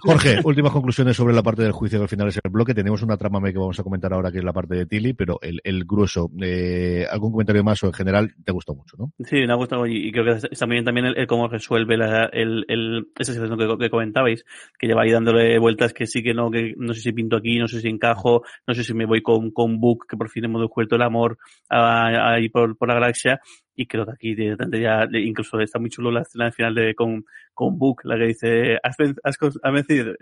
[0.02, 2.74] Jorge, últimas conclusiones sobre la parte del juicio que al final es el bloque.
[2.74, 5.40] Tenemos una trama que vamos a comentar ahora que es la parte de Tilly, pero
[5.42, 9.12] el, el grueso, eh, algún comentario más o en general te gustó mucho, ¿no?
[9.26, 11.48] Sí, me ha gustado y y creo que está muy bien también el, el cómo
[11.48, 14.44] resuelve la, el, el, esa situación que, que comentabais,
[14.78, 17.58] que lleva ahí dándole vueltas, que sí, que no, que no sé si pinto aquí,
[17.58, 20.46] no sé si encajo, no sé si me voy con, con Book, que por fin
[20.46, 21.38] hemos descubierto el amor
[21.70, 23.40] ahí por, por la galaxia,
[23.76, 27.24] y creo que aquí directamente ya, incluso está muy chulo la escena final de con,
[27.54, 30.14] con Book, la que dice, has, has, has vencido,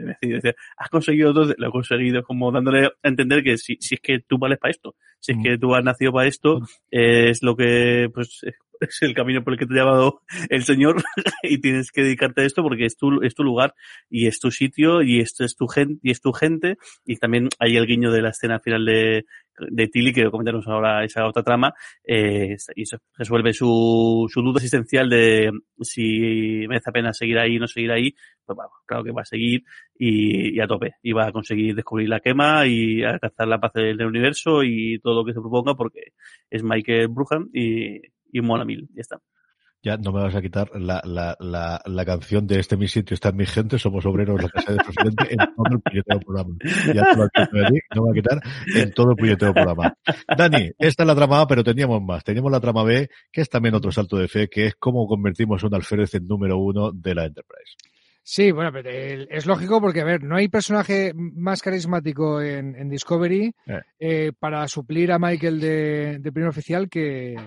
[0.78, 4.20] has conseguido dos, lo he conseguido, como dándole a entender que si, si es que
[4.20, 6.60] tú vales para esto, si es que tú has nacido para esto,
[6.92, 8.42] es lo que, pues,
[8.82, 11.04] es el camino por el que te ha llamado el Señor
[11.44, 13.74] y tienes que dedicarte a esto porque es tu, es tu lugar
[14.10, 16.78] y es tu sitio y esto es tu gente y es tu gente.
[17.06, 19.26] Y también hay el guiño de la escena final de,
[19.60, 21.74] de Tilly, que comentaremos ahora esa otra trama,
[22.06, 22.84] eh, y
[23.18, 28.14] resuelve su, su duda existencial de si merece la pena seguir ahí no seguir ahí,
[28.46, 29.64] pues bueno, claro que va a seguir
[29.98, 34.06] y, a tope, y va a conseguir descubrir la quema y alcanzar la paz del
[34.06, 36.14] universo y todo lo que se proponga porque
[36.50, 38.02] es Michael Brujan y,
[38.38, 39.20] y mola mil, ya está
[39.84, 43.14] ya no me vas a quitar la, la, la, la canción de este mi sitio
[43.14, 46.20] está en mi gente, somos obreros, lo que sea de presidente, en todo el puñetero
[46.20, 46.56] programa.
[46.94, 47.28] Ya te lo
[47.96, 48.40] no me va a quitar
[48.76, 49.94] en todo el puñetero programa.
[50.38, 52.24] Dani, esta es la trama A, pero teníamos más.
[52.24, 55.64] Teníamos la trama B, que es también otro salto de fe, que es cómo convertimos
[55.64, 57.76] a un alférez en número uno de la Enterprise.
[58.24, 62.90] Sí, bueno, pero es lógico porque, a ver, no hay personaje más carismático en, en
[62.90, 63.82] Discovery eh.
[64.00, 67.38] Eh, para suplir a Michael de, de primer oficial que,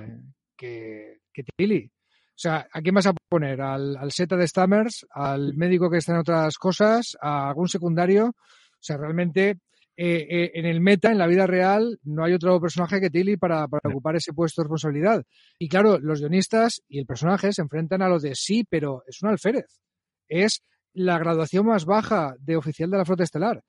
[0.60, 1.90] que, que Tilly.
[1.90, 3.60] O sea, ¿a quién vas a poner?
[3.60, 5.06] ¿Al, al Zeta de Stammers?
[5.10, 7.16] ¿Al médico que está en otras cosas?
[7.20, 8.26] ¿A algún secundario?
[8.28, 9.58] O sea, realmente
[9.96, 13.36] eh, eh, en el meta, en la vida real, no hay otro personaje que Tilly
[13.36, 15.24] para, para, ocupar ese puesto de responsabilidad.
[15.58, 19.22] Y claro, los guionistas y el personaje se enfrentan a lo de sí, pero es
[19.22, 19.80] un alférez.
[20.28, 23.62] Es la graduación más baja de oficial de la flota estelar.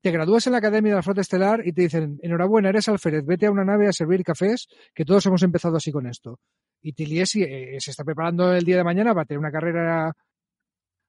[0.00, 3.24] Te gradúas en la Academia de la Flota Estelar y te dicen, enhorabuena, eres alférez,
[3.26, 6.38] vete a una nave a servir cafés, que todos hemos empezado así con esto.
[6.80, 10.12] Y Tiliesi eh, se está preparando el día de mañana para tener una carrera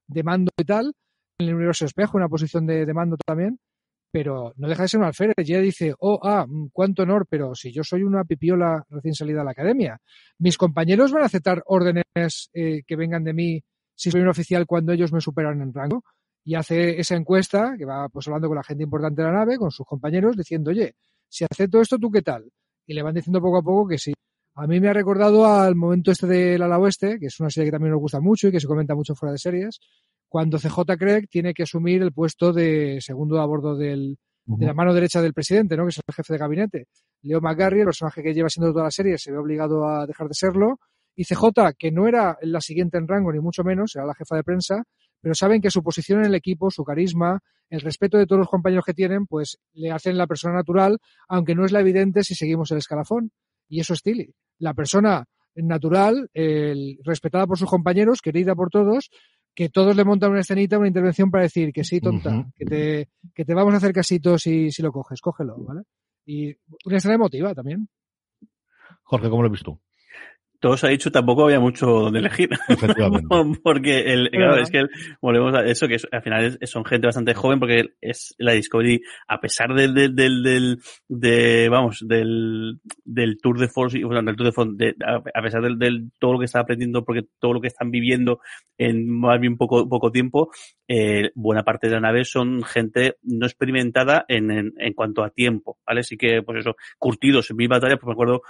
[0.08, 0.92] de mando y tal,
[1.38, 3.60] en el universo espejo, una posición de, mando también,
[4.12, 5.36] pero no deja de ser un alférez.
[5.38, 9.14] Y ella dice, oh, ah, mm, cuánto honor, pero si yo soy una pipiola recién
[9.14, 10.00] salida de la academia,
[10.40, 13.62] mis compañeros van a aceptar órdenes eh, que vengan de mí
[13.96, 16.04] si soy un oficial cuando ellos me superan en rango.
[16.50, 19.60] Y hace esa encuesta, que va pues hablando con la gente importante de la nave,
[19.60, 20.96] con sus compañeros, diciendo, oye,
[21.28, 22.52] si acepto esto, ¿tú qué tal?
[22.88, 24.14] Y le van diciendo poco a poco que sí.
[24.56, 27.68] A mí me ha recordado al momento este del ala oeste, que es una serie
[27.68, 29.80] que también nos gusta mucho y que se comenta mucho fuera de series,
[30.28, 34.74] cuando CJ Craig tiene que asumir el puesto de segundo a bordo del, de la
[34.74, 35.84] mano derecha del presidente, ¿no?
[35.84, 36.88] que es el jefe de gabinete.
[37.22, 40.28] Leo McGarry, el personaje que lleva siendo toda la serie, se ve obligado a dejar
[40.28, 40.80] de serlo.
[41.16, 44.36] Y CJ, que no era la siguiente en rango, ni mucho menos, era la jefa
[44.36, 44.84] de prensa,
[45.22, 48.50] pero saben que su posición en el equipo, su carisma, el respeto de todos los
[48.50, 52.36] compañeros que tienen, pues le hacen la persona natural, aunque no es la evidente si
[52.36, 53.32] seguimos el escalafón.
[53.68, 59.10] Y eso es Tilly la persona natural, el, respetada por sus compañeros, querida por todos,
[59.56, 63.10] que todos le montan una escenita, una intervención para decir que sí, tonta, que, te,
[63.34, 65.82] que te vamos a hacer casito si, si lo coges, cógelo, ¿vale?
[66.26, 66.56] Y
[66.86, 67.90] una escena emotiva también.
[69.04, 69.80] Jorge, ¿cómo lo ves tú?
[70.60, 72.50] Todo se ha dicho, tampoco había mucho donde elegir.
[73.64, 74.86] porque el, claro, es que
[75.22, 79.40] volvemos a eso, que al final son gente bastante joven, porque es la Discovery, a
[79.40, 84.36] pesar del, del, del, del de, vamos, del, del Tour de Force, o sea, del
[84.36, 87.62] Tour de Force, a, pesar del, del, todo lo que está aprendiendo, porque todo lo
[87.62, 88.40] que están viviendo
[88.78, 90.52] en más bien poco, poco tiempo,
[90.92, 95.30] eh, buena parte de la nave son gente no experimentada en, en, en, cuanto a
[95.30, 96.00] tiempo, ¿vale?
[96.00, 98.42] Así que, pues eso, curtidos en mi batalla, pues me acuerdo,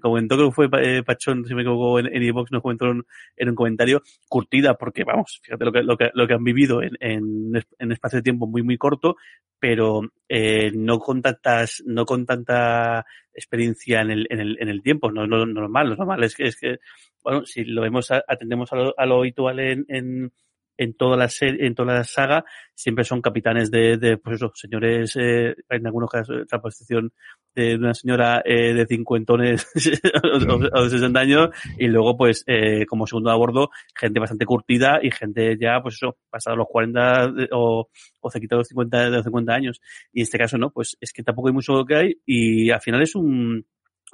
[0.00, 4.00] comentó que fue eh, Pachón si me equivoco, en, en nos comentó en, un comentario,
[4.30, 7.92] curtida, porque vamos, fíjate lo que, lo que, lo que han vivido en, en, en
[7.92, 9.16] espacio de tiempo muy, muy corto,
[9.58, 14.80] pero eh, no con tantas, no con tanta experiencia en el, en el, en el
[14.80, 16.78] tiempo, no, no, normal, lo normal es que, es que,
[17.22, 20.32] bueno, si lo vemos, atendemos a lo, a lo habitual en, en
[20.76, 24.52] en toda la serie, en toda la saga, siempre son capitanes de, de pues eso,
[24.54, 27.12] señores, eh, en algunos casos, otra posición
[27.54, 29.66] de una señora eh, de cincuentones
[30.72, 34.98] o, de 60 años, y luego, pues, eh, como segundo a bordo, gente bastante curtida
[35.02, 37.88] y gente ya, pues eso, pasado los 40 o,
[38.20, 39.80] o se quitado los 50, de los 50 años.
[40.12, 42.80] Y en este caso, no, pues es que tampoco hay mucho que hay, y al
[42.80, 43.64] final es un,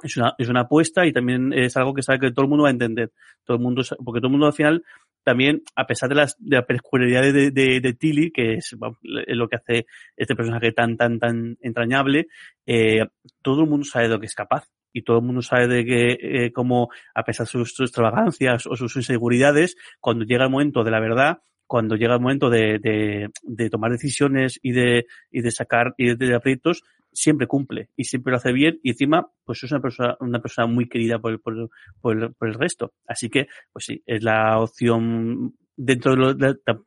[0.03, 2.63] es una, es una apuesta y también es algo que sabe que todo el mundo
[2.63, 3.11] va a entender.
[3.43, 4.83] Todo el mundo, porque todo el mundo al final
[5.23, 9.55] también, a pesar de, las, de la peculiaridad de, de, Tilly, que es, lo que
[9.55, 12.27] hace este personaje tan, tan, tan entrañable,
[12.65, 13.05] eh,
[13.41, 14.67] todo el mundo sabe de lo que es capaz.
[14.93, 18.75] Y todo el mundo sabe de que, eh, como, a pesar de sus, extravagancias o
[18.75, 23.29] sus inseguridades, cuando llega el momento de la verdad, cuando llega el momento de,
[23.71, 28.31] tomar decisiones y de, y de sacar y de, de aprietos, siempre cumple y siempre
[28.31, 31.39] lo hace bien y encima pues es una persona una persona muy querida por el,
[31.39, 31.69] por,
[31.99, 36.83] por, por el resto así que pues sí es la opción dentro de, lo,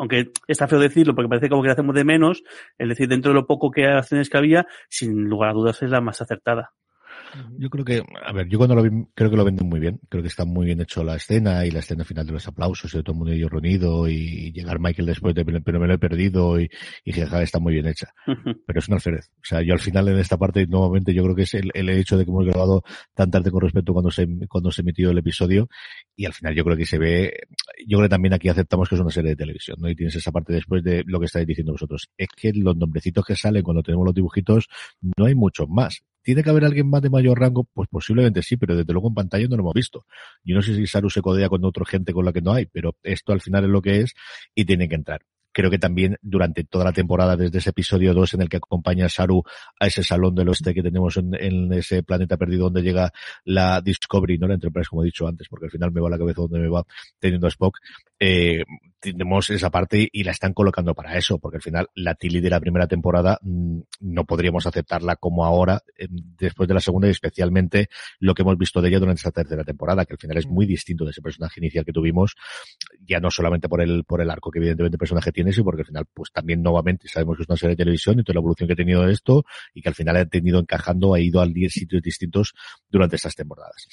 [0.00, 2.42] aunque está feo decirlo porque parece como que le hacemos de menos,
[2.78, 5.90] el decir dentro de lo poco que acciones que había, sin lugar a dudas es
[5.90, 6.72] la más acertada.
[7.58, 10.00] Yo creo que, a ver, yo cuando lo vi, creo que lo venden muy bien.
[10.08, 12.92] Creo que está muy bien hecho la escena y la escena final de los aplausos
[12.92, 15.94] y de todo el mundo ellos reunido y llegar Michael después de pero me lo
[15.94, 16.70] he perdido y,
[17.04, 18.12] y jeja, está muy bien hecha.
[18.24, 19.30] Pero es un alférez.
[19.36, 21.88] O sea, yo al final en esta parte, nuevamente, yo creo que es el, el
[21.90, 22.82] hecho de que hemos grabado
[23.14, 25.68] tan tarde con respecto cuando se, cuando se emitió el episodio
[26.16, 27.32] y al final yo creo que se ve,
[27.86, 29.88] yo creo que también aquí aceptamos que es una serie de televisión, ¿no?
[29.88, 32.10] Y tienes esa parte después de lo que estáis diciendo vosotros.
[32.16, 34.68] Es que los nombrecitos que salen cuando tenemos los dibujitos,
[35.16, 36.02] no hay muchos más.
[36.22, 37.64] ¿Tiene que haber alguien más de mayor rango?
[37.72, 40.06] Pues posiblemente sí, pero desde luego en pantalla no lo hemos visto.
[40.44, 42.66] Yo no sé si Saru se codea con otra gente con la que no hay,
[42.66, 44.14] pero esto al final es lo que es
[44.54, 45.22] y tiene que entrar.
[45.52, 49.06] Creo que también durante toda la temporada, desde ese episodio 2 en el que acompaña
[49.06, 49.42] a Saru
[49.80, 53.12] a ese salón del oeste que tenemos en, ese planeta perdido donde llega
[53.44, 56.18] la Discovery, no la Enterprise, como he dicho antes, porque al final me va la
[56.18, 56.84] cabeza donde me va
[57.18, 57.78] teniendo a Spock,
[58.20, 58.62] eh,
[59.00, 62.50] tenemos esa parte y la están colocando para eso, porque al final la Tilly de
[62.50, 67.10] la primera temporada mmm, no podríamos aceptarla como ahora, eh, después de la segunda y
[67.10, 70.46] especialmente lo que hemos visto de ella durante esta tercera temporada, que al final es
[70.46, 72.36] muy distinto de ese personaje inicial que tuvimos,
[73.06, 75.82] ya no solamente por el, por el arco que evidentemente el personaje tiene, sino porque
[75.82, 78.40] al final pues también nuevamente sabemos que es una serie de televisión y toda la
[78.40, 81.46] evolución que ha tenido esto y que al final ha tenido encajando, ha ido a
[81.46, 82.54] 10 sitios distintos
[82.88, 83.88] durante estas temporadas.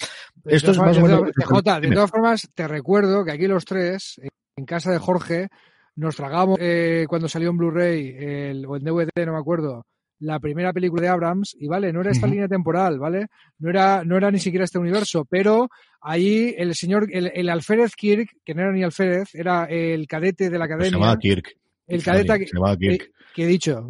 [0.46, 1.22] Esto es más o menos...
[1.26, 4.20] de, todas formas, te recuerdo que aquí los tres,
[4.58, 5.48] en casa de Jorge,
[5.96, 9.86] nos tragamos eh, cuando salió en Blu-ray el, o en DVD, no me acuerdo,
[10.20, 12.34] la primera película de Abrams y vale, no era esta uh -huh.
[12.34, 13.28] línea temporal, ¿vale?
[13.60, 15.70] No era, no era ni siquiera este universo, pero
[16.02, 20.50] ahí el señor, el, el alférez Kirk, que no era ni alférez, era el cadete
[20.50, 20.90] de la academia.
[20.90, 21.56] Se llamaba Kirk.
[21.86, 23.04] El cadete se llamaba Kirk.
[23.04, 23.88] Que, que he dicho.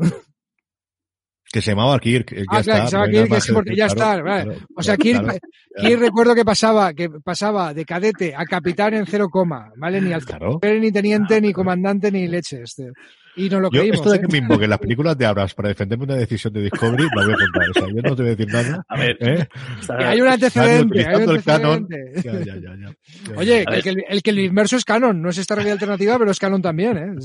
[1.51, 2.33] Que se llamaba Kirk.
[2.35, 4.21] Ya ah, está, claro, que se llama Kirk, que sí, porque ya está.
[4.21, 4.57] Claro, vale.
[4.75, 5.39] o sea, Kirk,
[5.77, 10.01] Kirk recuerdo que pasaba, que pasaba de cadete a capitán en cero coma, ¿vale?
[10.01, 12.61] Ni alférez, ni teniente, ni comandante, ni leche.
[12.63, 12.91] Este.
[13.37, 13.99] Y no lo yo, creímos.
[13.99, 14.21] Esto de ¿eh?
[14.21, 17.33] que me invoquen las películas de Abrams para defenderme una decisión de Discovery, lo voy
[17.33, 17.69] a contar.
[17.69, 18.85] O sea, yo no te voy a decir nada.
[18.87, 19.47] A ver, ¿eh?
[19.89, 21.05] hay un antecedente.
[21.05, 22.11] Hay un antecedente.
[22.23, 25.21] Ya, ya, ya, ya, Oye, el que, el que, el inverso es canon.
[25.21, 26.97] No es esta realidad alternativa, pero es canon también.
[26.97, 27.15] ¿eh?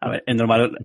[0.00, 0.76] A ver, en normal,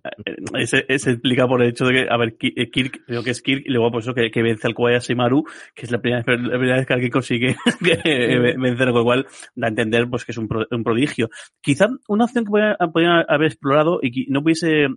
[0.65, 3.63] se, se explica por el hecho de que, a ver, Kirk, creo que es Kirk,
[3.65, 6.57] y luego por eso que, que vence al Kwaya Simaru, que es la primera, la
[6.57, 10.37] primera vez que alguien consigue vencer, con lo cual da a entender pues que es
[10.37, 11.29] un, pro, un prodigio.
[11.59, 14.87] Quizá una opción que podrían haber explorado y que no pudiese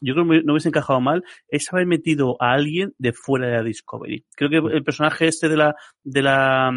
[0.00, 3.52] yo creo que no hubiese encajado mal es haber metido a alguien de fuera de
[3.54, 4.24] la Discovery.
[4.34, 6.72] Creo que el personaje este de la, de la,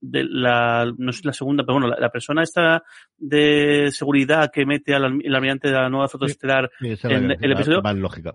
[0.00, 2.82] de la, no sé la segunda, pero bueno, la, la persona esta
[3.16, 7.82] de seguridad que mete al almirante de la nueva fotoestelar sí, sí, en el episodio.
[7.82, 8.34] Más lógica.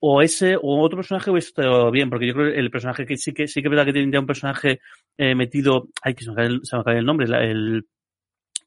[0.00, 3.16] O ese, o otro personaje hubiese estado bien, porque yo creo que el personaje que
[3.16, 4.80] sí que, sí que es verdad que tiene ya un personaje
[5.16, 7.84] eh, metido, ay, que se me cae el, se me cae el nombre, la, el,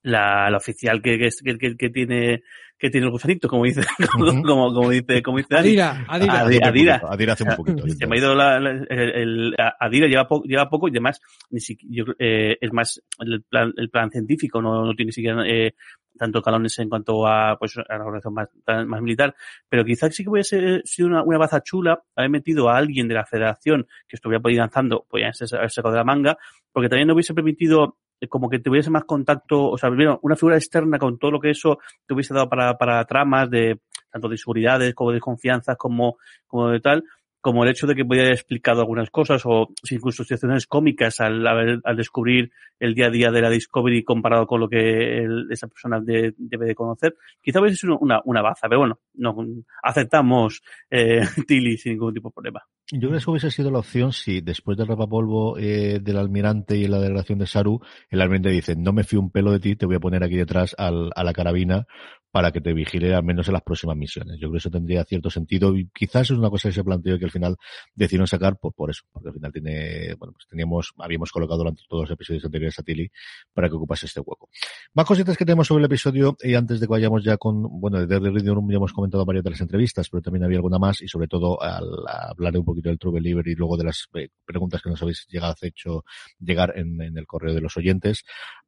[0.04, 2.44] la, la oficial que, que, que, que tiene
[2.82, 6.42] que tiene el gusanito, como dice, como, como, como, dice, como dice Adira, Adira.
[6.42, 7.02] Adira, Adira.
[7.08, 7.88] Adira hace un poquito.
[7.88, 11.22] Se me ha ido la, la, el, el, Adira lleva, po, lleva poco y además,
[11.52, 15.48] ni siquiera, yo, eh, es más, el plan, el plan científico no, no tiene siquiera,
[15.48, 15.76] eh,
[16.18, 18.50] tanto calones en cuanto a, pues, a la organización más,
[18.88, 19.36] más militar,
[19.70, 23.14] pero quizás sí que hubiese sido una, una baza chula haber metido a alguien de
[23.14, 26.38] la federación que estuviera por ahí lanzando, pues ya sacado de la manga,
[26.72, 27.98] porque también no hubiese permitido
[28.30, 31.80] como que tuviese más contacto, o sea, una figura externa con todo lo que eso
[32.06, 33.80] te hubiese dado para, para tramas de
[34.12, 37.04] tanto de seguridades como de confianza como, como de tal,
[37.42, 41.46] como el hecho de que podía haber explicado algunas cosas o incluso situaciones cómicas al,
[41.48, 46.00] al descubrir el día a día de la Discovery comparado con lo que esa persona
[46.00, 47.16] de, debe de conocer.
[47.42, 49.36] Quizá hubiese sido una, una baza, pero bueno, no,
[49.84, 52.64] aceptamos eh, Tilly sin ningún tipo de problema.
[52.92, 56.88] Yo creo que hubiese sido la opción si después del rapapolvo eh, del almirante y
[56.88, 59.86] la delegación de Saru, el almirante dice, no me fío un pelo de ti, te
[59.86, 61.86] voy a poner aquí detrás al, a la carabina
[62.32, 64.36] para que te vigile al menos en las próximas misiones.
[64.36, 67.20] Yo creo que eso tendría cierto sentido y quizás es una cosa que se planteó
[67.20, 67.56] que al final
[67.94, 71.84] decidieron sacar por, por eso, porque al final tiene, bueno, pues teníamos, habíamos colocado durante
[71.88, 73.12] todos los episodios anteriores a Tilly
[73.54, 74.50] para que ocupase este hueco.
[74.94, 78.00] Más cositas que tenemos sobre el episodio y antes de que vayamos ya con, bueno,
[78.00, 81.02] de The Reading ya hemos comentado varias de las entrevistas, pero también había alguna más
[81.02, 84.30] y sobre todo al hablar un poquito del True Believer y luego de las eh,
[84.46, 86.04] preguntas que nos habéis llegado hecho
[86.40, 88.24] llegar en, el correo de los oyentes.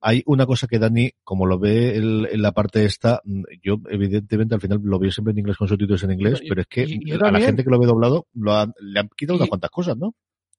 [0.05, 3.21] Hay una cosa que Dani, como lo ve el, en la parte esta,
[3.63, 6.67] yo evidentemente al final lo veo siempre en inglés con subtítulos en inglés, pero es
[6.67, 6.83] que
[7.21, 10.13] a la gente que lo ve doblado lo le han quitado unas cuantas cosas, ¿no?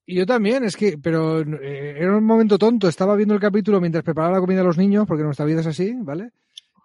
[0.07, 3.81] Y yo también, es que, pero eh, era un momento tonto, estaba viendo el capítulo
[3.83, 6.31] mientras preparaba la comida a los niños, porque nuestra vida es así, ¿vale?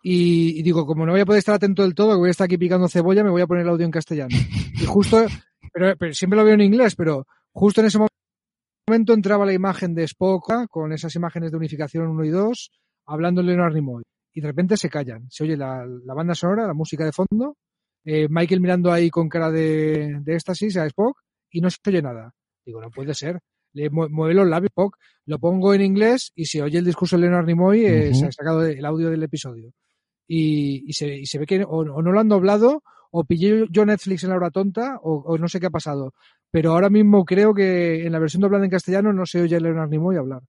[0.04, 2.32] Y, y, digo, como no voy a poder estar atento del todo, que voy a
[2.32, 4.36] estar aquí picando cebolla, me voy a poner el audio en castellano.
[4.74, 5.26] Y justo,
[5.74, 8.09] pero, pero siempre lo veo en inglés, pero justo en ese momento
[8.96, 12.72] entraba la imagen de Spock con esas imágenes de unificación 1 y 2,
[13.08, 14.04] hablando Leonard Nimoy.
[14.34, 15.26] y de repente se callan.
[15.30, 17.56] Se oye la, la banda sonora, la música de fondo,
[18.06, 21.18] eh, Michael mirando ahí con cara de, de éxtasis a Spock
[21.52, 22.32] y no se oye nada.
[22.66, 23.40] Digo, no puede ser.
[23.74, 27.16] Le mue- mueve los labios Spock, lo pongo en inglés y se oye el discurso
[27.18, 29.72] de Leonard Nimoy, eh, se ha sacado el audio del episodio.
[30.28, 33.66] Y, y, se, y se ve que o, o no lo han doblado, o pillé
[33.72, 36.14] yo Netflix en la hora tonta, o, o no sé qué ha pasado.
[36.52, 39.60] Pero ahora mismo creo que en la versión doblada en castellano no se oye a
[39.60, 40.42] Leonard Nimoy hablar.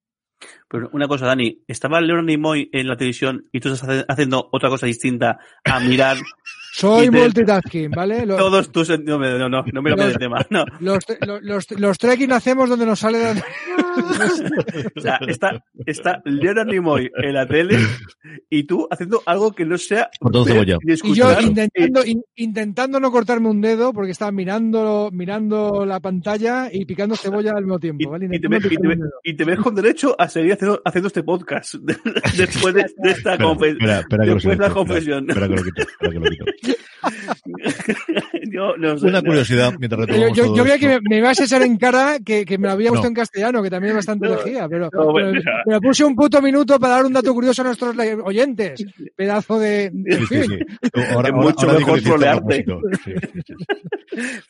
[0.69, 4.71] Pero una cosa, Dani, ¿estaba Leonard Nimoy en la televisión y tú estás haciendo otra
[4.71, 6.17] cosa distinta a mirar
[6.73, 8.25] Soy te- multitasking, ¿vale?
[8.27, 8.89] Todos tus...
[9.01, 10.47] No, me- no, no, no me lo Los- de tema.
[10.49, 10.65] No.
[10.81, 13.43] los, los, los, los trekking hacemos donde nos sale de...
[14.97, 17.79] O sea, está, está Leonard Nimoy en la tele
[18.49, 20.79] y tú haciendo algo que no sea ver cebolla.
[20.83, 26.01] ni Y yo intentando, in- intentando no cortarme un dedo porque estaba mirando, mirando la
[26.01, 28.29] pantalla y picando cebolla al mismo Y, tiempo, ¿vale?
[28.31, 31.23] y te ves, y, te y te ves con derecho a seguir haciendo, haciendo este
[31.23, 31.75] podcast
[32.37, 35.27] después de, de esta Espera, confe- espera, espera confesión.
[35.31, 36.45] Espera, espera que lo quito,
[38.81, 38.95] Yo.
[39.09, 39.23] Una no.
[39.23, 42.45] curiosidad mientras Yo, retomamos yo, yo que me, me ibas a echar en cara que,
[42.45, 42.93] que me lo había No.
[42.93, 45.33] puesto en castellano, que también es bastante No, elegía, pero, no, pero
[45.67, 47.95] me puse un puto minuto para dar un dato curioso a nuestros
[48.25, 48.85] oyentes.
[49.17, 49.91] Pedazo de...
[49.93, 50.67] de- en Sí, sí, fin.
[50.83, 50.91] sí.
[50.93, 52.63] Tú, ahora- Es mucho ahora mejor trolearte.
[52.65, 52.81] propósito.
[53.05, 53.55] Sí, sí, sí.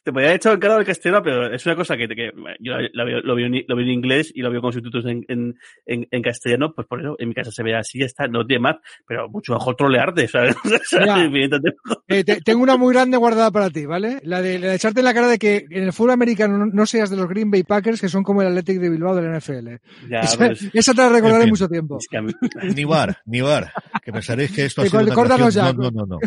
[0.03, 2.31] Te podía haber echado en cara del castellano, pero es una cosa que, que
[2.61, 5.05] yo la veo- lo, veo en, lo veo en inglés y lo veo con subtítulos
[5.07, 5.55] en, en,
[5.87, 8.47] en, en castellano, pues por eso en mi casa se ve así, ya está, no
[8.47, 10.57] tiene más, pero mucho mejor trolearte, ¿sabes?
[11.31, 11.61] Mira.
[12.09, 14.00] Eh, te- tengo una muy grande guardada para ti, ¿vale?
[14.23, 16.67] La de, la de echarte en la cara de que en el fútbol americano no,
[16.67, 19.37] no seas de los Green Bay Packers, que son como el Athletic de Bilbao del
[19.37, 19.69] NFL.
[20.09, 21.51] Ya, esa, pues, esa te la recordaré En fin.
[21.51, 21.99] mucho tiempo.
[21.99, 22.33] es que mí-
[22.77, 23.73] Nibar, Nibar,
[24.03, 25.73] que pensaréis que esto ha sido una ya.
[25.73, 26.19] No, no, no, no.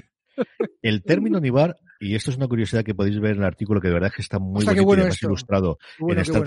[0.82, 3.88] El término Nibar, y esto es una curiosidad que podéis ver en el artículo que
[3.88, 5.28] de verdad es que está muy Hostia, qué bonito bueno y además esto.
[5.28, 6.46] ilustrado bueno, en qué bueno.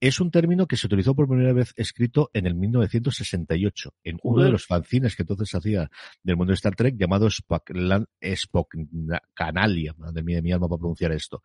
[0.00, 4.44] Es un término que se utilizó por primera vez escrito en el 1968 en uno
[4.44, 5.90] de los fanzines que entonces hacía
[6.22, 9.94] del mundo de Star Trek llamado Spockcanalia.
[9.98, 11.42] Madre mía de mi alma para pronunciar esto.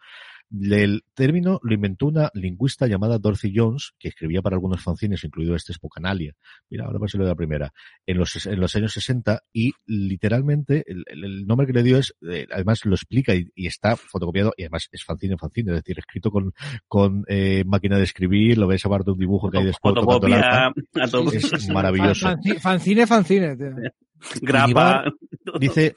[0.61, 5.55] El término lo inventó una lingüista llamada Dorothy Jones, que escribía para algunos fanzines, incluido
[5.55, 6.33] este Spockanalia.
[6.69, 7.73] Mira, ahora paso de la primera.
[8.05, 12.45] En los, en los años 60 y literalmente el, nombre que le dio es, eh,
[12.51, 15.97] además lo explica y, y está fotocopiado y además es fanzine en fanzine, es decir,
[15.97, 16.53] escrito con,
[16.87, 20.67] con eh, máquina de escribir, lo ves aparte de un dibujo que hay después fotocopia,
[20.67, 22.35] a todo, Es maravilloso.
[22.59, 23.05] Fancine.
[23.55, 23.71] tío.
[24.41, 25.05] grapa.
[25.59, 25.95] Dice,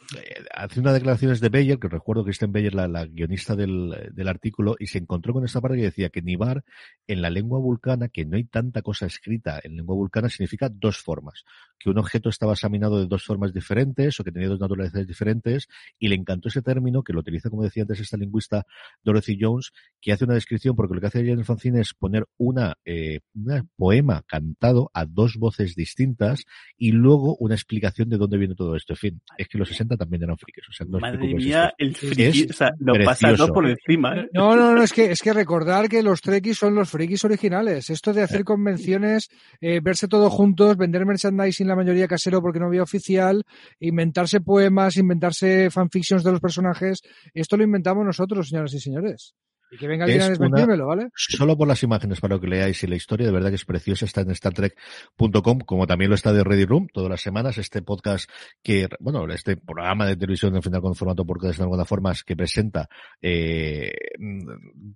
[0.57, 4.29] hace unas declaraciones de Beyer, que recuerdo que Kristen Beyer, la, la guionista del, del
[4.29, 6.65] artículo, y se encontró con esta parte que decía que Nibar,
[7.07, 10.99] en la lengua vulcana, que no hay tanta cosa escrita en lengua vulcana, significa dos
[10.99, 11.45] formas.
[11.79, 15.69] Que un objeto estaba examinado de dos formas diferentes, o que tenía dos naturalezas diferentes,
[15.99, 18.67] y le encantó ese término, que lo utiliza, como decía antes esta lingüista
[19.03, 22.75] Dorothy Jones, que hace una descripción, porque lo que hace el fanzine es poner una,
[22.85, 26.45] eh, un poema cantado a dos voces distintas,
[26.77, 28.95] y luego una explicación de dónde viene todo esto.
[28.95, 30.69] En fin, es que los 60 también eran frikis.
[30.69, 33.49] O sea, no Madre mía, el es friki, o sea, lo pasa precioso.
[33.49, 34.29] no por encima, ¿eh?
[34.33, 37.91] No, no, no, es que, es que recordar que los trekkies son los frikis originales.
[37.91, 39.29] Esto de hacer convenciones,
[39.61, 43.45] eh, verse todos juntos, vender merchandising la mayoría casero porque no había oficial,
[43.79, 47.03] inventarse poemas, inventarse fanfictions de los personajes,
[47.35, 49.35] esto lo inventamos nosotros, señoras y señores.
[49.71, 51.09] Y que venga alguien a desmentírmelo, ¿vale?
[51.17, 54.05] Solo por las imágenes para que leáis y la historia, de verdad que es preciosa,
[54.05, 58.31] está en StarTrek.com, como también lo está de Ready Room, todas las semanas, este podcast
[58.63, 62.37] que, bueno, este programa de televisión, al final con formato podcast en alguna forma, que
[62.37, 62.89] presenta
[63.21, 63.93] eh,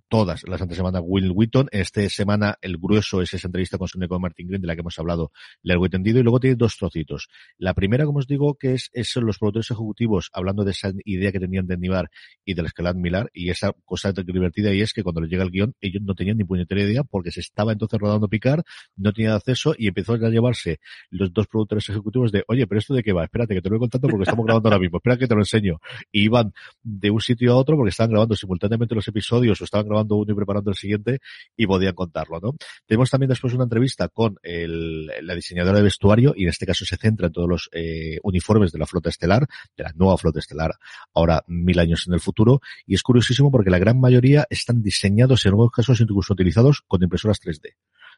[0.07, 4.19] todas las antes semana Will Wheaton, esta semana el grueso es esa entrevista con Soneco
[4.19, 5.31] Martin Green, de la que hemos hablado
[5.63, 7.27] largo y tendido, y luego tiene dos trocitos.
[7.57, 11.31] La primera, como os digo, que es, es los productores ejecutivos hablando de esa idea
[11.31, 12.09] que tenían de Nivar
[12.45, 15.51] y del Escalad Milar, y esa cosa divertida y es que cuando les llega el
[15.51, 18.63] guion, ellos no tenían ni puñetera idea porque se estaba entonces rodando Picar,
[18.95, 22.93] no tenían acceso y empezó a llevarse los dos productores ejecutivos de, oye, pero esto
[22.93, 25.17] de qué va, espérate que te lo voy contando porque estamos grabando ahora mismo, espera
[25.17, 25.79] que te lo enseño.
[26.11, 26.53] Y iban
[26.83, 30.31] de un sitio a otro porque estaban grabando simultáneamente los episodios o estaban grabando uno
[30.31, 31.19] y preparando el siguiente
[31.55, 32.55] y podían contarlo, ¿no?
[32.85, 36.85] Tenemos también después una entrevista con el, la diseñadora de vestuario y en este caso
[36.85, 40.39] se centra en todos los eh, uniformes de la flota estelar, de la nueva flota
[40.39, 40.71] estelar,
[41.13, 45.45] ahora mil años en el futuro, y es curiosísimo porque la gran mayoría están diseñados
[45.45, 47.75] en algunos casos incluso utilizados con impresoras 3D.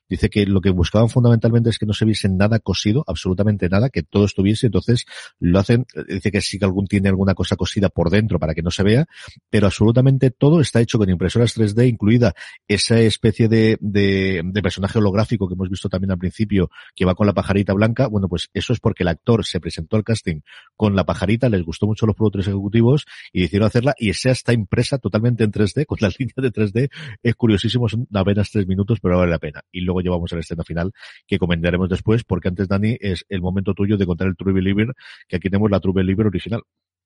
[0.10, 3.90] Dice que lo que buscaban fundamentalmente es que no se viese nada cosido, absolutamente nada,
[3.90, 5.06] que todo estuviese, entonces
[5.40, 8.62] lo hacen, dice que sí que algún tiene alguna cosa cosida por dentro para que
[8.62, 9.06] no se vea,
[9.50, 12.34] pero absolutamente todo está hecho con impresoras 3D, incluida
[12.68, 17.16] esa especie de, de, de personaje holográfico que hemos visto también al principio, que va
[17.16, 20.42] con la pajarita blanca, bueno, pues eso es porque el actor se presentó al casting
[20.76, 24.54] con la pajarita, les gustó mucho los productores ejecutivos y decidieron hacerla y esa está
[24.54, 26.90] impresa totalmente en 3D, con las líneas de 3D,
[27.22, 29.62] es curiosísimo, son apenas tres minutos, pero vale la pena.
[29.72, 30.92] Y luego luego llevamos a la escena final
[31.28, 34.94] que comentaremos después, porque antes, Dani, es el momento tuyo de contar el True Believer,
[35.28, 36.64] que aquí tenemos la True Believer original.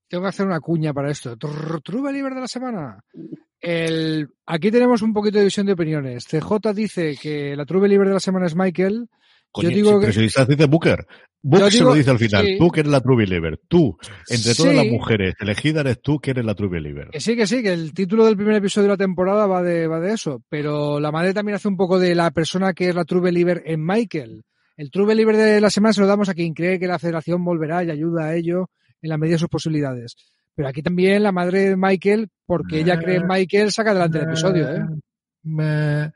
[0.07, 1.35] Tengo que hacer una cuña para esto.
[1.37, 3.03] True Believer de la semana.
[4.45, 6.25] Aquí tenemos un poquito de división de opiniones.
[6.25, 9.09] CJ dice que la True Believer de la semana es Michael.
[9.57, 10.13] Coño, yo digo pero que...
[10.13, 11.05] si dice Booker.
[11.43, 12.45] Booker se lo dice al final.
[12.45, 12.57] sí.
[12.57, 13.59] Tú que eres la True Believer.
[13.67, 13.97] Tú,
[14.29, 14.75] entre todas Sí.
[14.77, 17.09] las mujeres elegidas, eres tú que eres la True Believer.
[17.11, 19.87] Que sí, que sí, que el título del primer episodio de la temporada va de,
[19.87, 20.41] va de eso.
[20.49, 23.61] Pero la madre también hace un poco de la persona que es la True Believer
[23.65, 24.43] en Michael.
[24.75, 27.43] El True Believer de la semana se lo damos a quien cree que la federación
[27.43, 28.69] volverá y ayuda a ello
[29.01, 30.15] en la medida de sus posibilidades.
[30.55, 34.23] Pero aquí también la madre de Michael, porque ella cree en Michael, saca adelante el
[34.25, 34.81] episodio, ¿eh?
[35.43, 36.11] Me-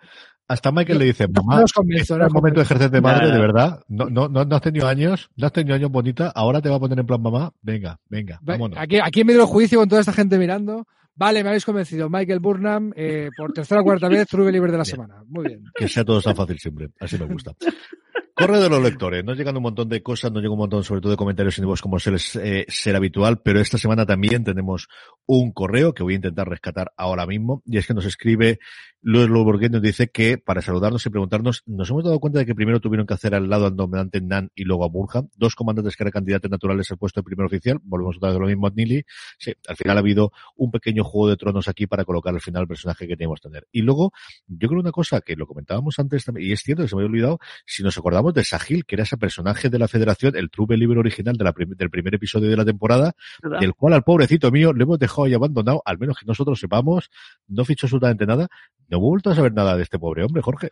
[0.52, 3.82] Hasta Michael le dice, mamá, es el momento de ejercer de madre, de verdad.
[3.88, 6.80] No, no, no, has tenido años, no has tenido años bonita, ahora te va a
[6.80, 7.54] poner en plan mamá.
[7.62, 8.78] Venga, venga, vámonos.
[8.78, 10.86] Aquí, aquí en medio del juicio con toda esta gente mirando.
[11.16, 12.10] Vale, me habéis convencido.
[12.10, 14.96] Michael Burnham, eh, por tercera o cuarta vez, True Believer de la Bien.
[14.96, 15.24] semana.
[15.28, 15.64] Muy bien.
[15.74, 16.90] Que sea todo tan fácil siempre.
[17.00, 17.54] Así me gusta.
[18.42, 19.24] Correo de los lectores.
[19.24, 21.66] Nos llegan un montón de cosas, nos llega un montón sobre todo de comentarios en
[21.66, 24.88] voz como suele eh, ser habitual, pero esta semana también tenemos
[25.28, 28.58] un correo que voy a intentar rescatar ahora mismo y es que nos escribe
[29.04, 32.54] Luis Loborguet nos dice que para saludarnos y preguntarnos, nos hemos dado cuenta de que
[32.54, 35.96] primero tuvieron que hacer al lado al dominante Nan y luego a Burham, dos comandantes
[35.96, 38.68] que eran candidatos naturales al puesto de primer oficial, volvemos otra vez a lo mismo
[38.68, 39.04] a Nili,
[39.40, 42.62] sí, al final ha habido un pequeño juego de tronos aquí para colocar al final
[42.62, 43.68] el personaje que teníamos que tener.
[43.72, 44.12] Y luego,
[44.46, 47.02] yo creo una cosa que lo comentábamos antes también, y es cierto que se me
[47.02, 50.50] había olvidado, si nos acordamos de Sahil, que era ese personaje de la federación, el
[50.50, 53.60] True Believer original de la prim- del primer episodio de la temporada, ¿verdad?
[53.60, 57.10] del cual al pobrecito mío le hemos dejado ahí abandonado, al menos que nosotros sepamos,
[57.48, 58.48] no fichó absolutamente nada,
[58.90, 60.70] no hemos vuelto a saber nada de este pobre hombre, Jorge.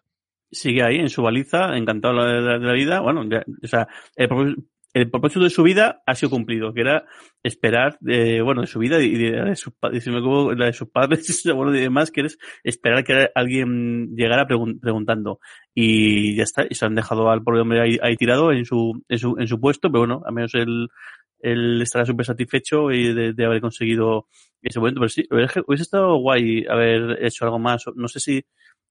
[0.52, 3.02] Sigue ahí en su baliza, encantado de la, de la vida.
[3.02, 4.30] Bueno, ya, o sea, el,
[4.94, 7.06] el propósito de su vida ha sido cumplido, que era
[7.44, 11.44] esperar, de, bueno, de su vida y de, de sus, y la de sus padres
[11.56, 15.40] bueno, y demás, que es esperar que alguien llegara pregun- preguntando.
[15.76, 19.04] Y ya está, y se han dejado al pobre hombre ahí, ahí tirado en su,
[19.08, 20.88] en su, en su puesto, pero bueno, al menos él,
[21.40, 24.28] él estará súper satisfecho y de, haber conseguido
[24.62, 25.02] ese momento.
[25.02, 27.84] Pero sí, hubiese estado guay haber hecho algo más.
[27.96, 28.44] No sé si,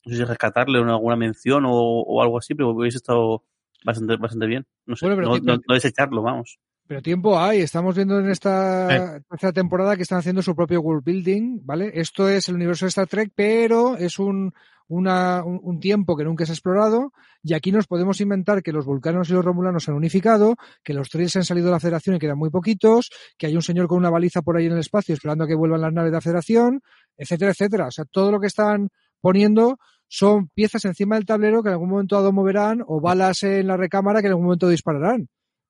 [0.05, 3.45] no sé si rescatarle una, alguna mención o, o algo así, pero hubiese estado
[3.85, 4.67] bastante, bastante bien.
[4.87, 6.59] No sé, Bueno, pero no, ti- no- no desecharlo, vamos.
[6.87, 7.61] Pero tiempo hay.
[7.61, 11.91] Estamos viendo en esta tercera temporada que están haciendo su propio world building, ¿vale?
[11.95, 14.55] Esto es el universo de Star Trek, pero es un,
[14.87, 17.13] una, un, un tiempo que nunca se ha explorado
[17.43, 20.95] y aquí nos podemos inventar que los vulcanos y los romulanos se han unificado, que
[20.95, 23.87] los Trills han salido de la Federación y quedan muy poquitos, que hay un señor
[23.87, 26.17] con una baliza por ahí en el espacio esperando a que vuelvan las naves de
[26.17, 26.81] la Federación,
[27.19, 27.87] etcétera, etcétera.
[27.89, 28.89] O sea, todo lo que están
[29.21, 29.77] poniendo
[30.09, 33.77] son piezas encima del tablero que en algún momento dado moverán o balas en la
[33.77, 35.29] recámara que en algún momento dispararán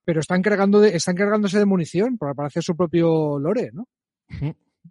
[0.08, 3.84] pero están cargando de, están cargándose de munición para, hacer su propio lore, ¿no?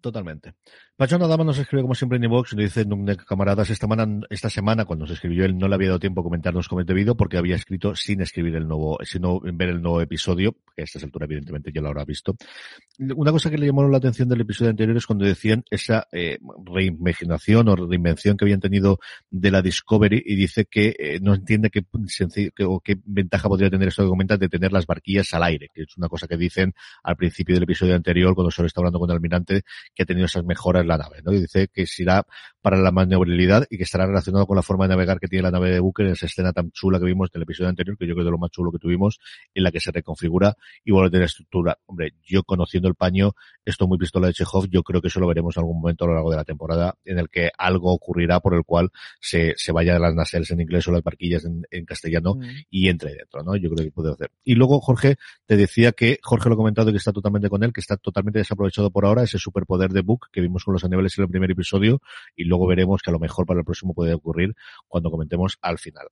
[0.00, 0.54] Totalmente.
[0.96, 2.86] Pachona Dama nos escribe como siempre en iVox, nos dice
[3.26, 6.24] camaradas, esta semana, esta semana cuando se escribió él no le había dado tiempo a
[6.24, 9.22] comentarnos como es debido porque había escrito sin escribir el nuevo, sin
[9.56, 12.36] ver el nuevo episodio, que a esta altura evidentemente ya lo habrá visto.
[12.98, 16.38] Una cosa que le llamó la atención del episodio anterior es cuando decían esa eh,
[16.64, 18.98] reimaginación o reinvención que habían tenido
[19.30, 21.84] de la Discovery y dice que eh, no entiende qué,
[22.64, 25.82] o qué ventaja podría tener esto que comentas de tener las barquillas al aire, que
[25.82, 29.10] es una cosa que dicen al principio del episodio anterior cuando solo está hablando con
[29.10, 29.62] el almirante
[29.94, 31.32] que ha tenido esas mejoras en la nave, ¿no?
[31.32, 32.24] Y dice que será
[32.60, 35.50] para la maniobrabilidad y que estará relacionado con la forma de navegar que tiene la
[35.50, 38.14] nave de Booker en esa escena tan chula que vimos del episodio anterior, que yo
[38.14, 39.18] creo que es de lo más chulo que tuvimos,
[39.54, 41.78] en la que se reconfigura y vuelve a tener estructura.
[41.86, 43.32] Hombre, yo conociendo el paño,
[43.64, 46.08] esto muy pistola de Chekhov, yo creo que eso lo veremos en algún momento a
[46.08, 49.72] lo largo de la temporada, en el que algo ocurrirá por el cual se, se
[49.72, 52.42] vaya de las nacelles en inglés o las barquillas en, en castellano Mm.
[52.70, 53.56] y entre dentro, ¿no?
[53.56, 54.30] Yo creo que puede hacer.
[54.44, 55.16] Y luego, Jorge,
[55.46, 58.38] te decía que, Jorge lo ha comentado que está totalmente con él, que está totalmente
[58.38, 61.50] desaprovechado por ahora ese superpoder de Book que vimos con los animales en el primer
[61.50, 62.02] episodio
[62.34, 64.54] y luego veremos que a lo mejor para el próximo puede ocurrir
[64.88, 66.08] cuando comentemos al final.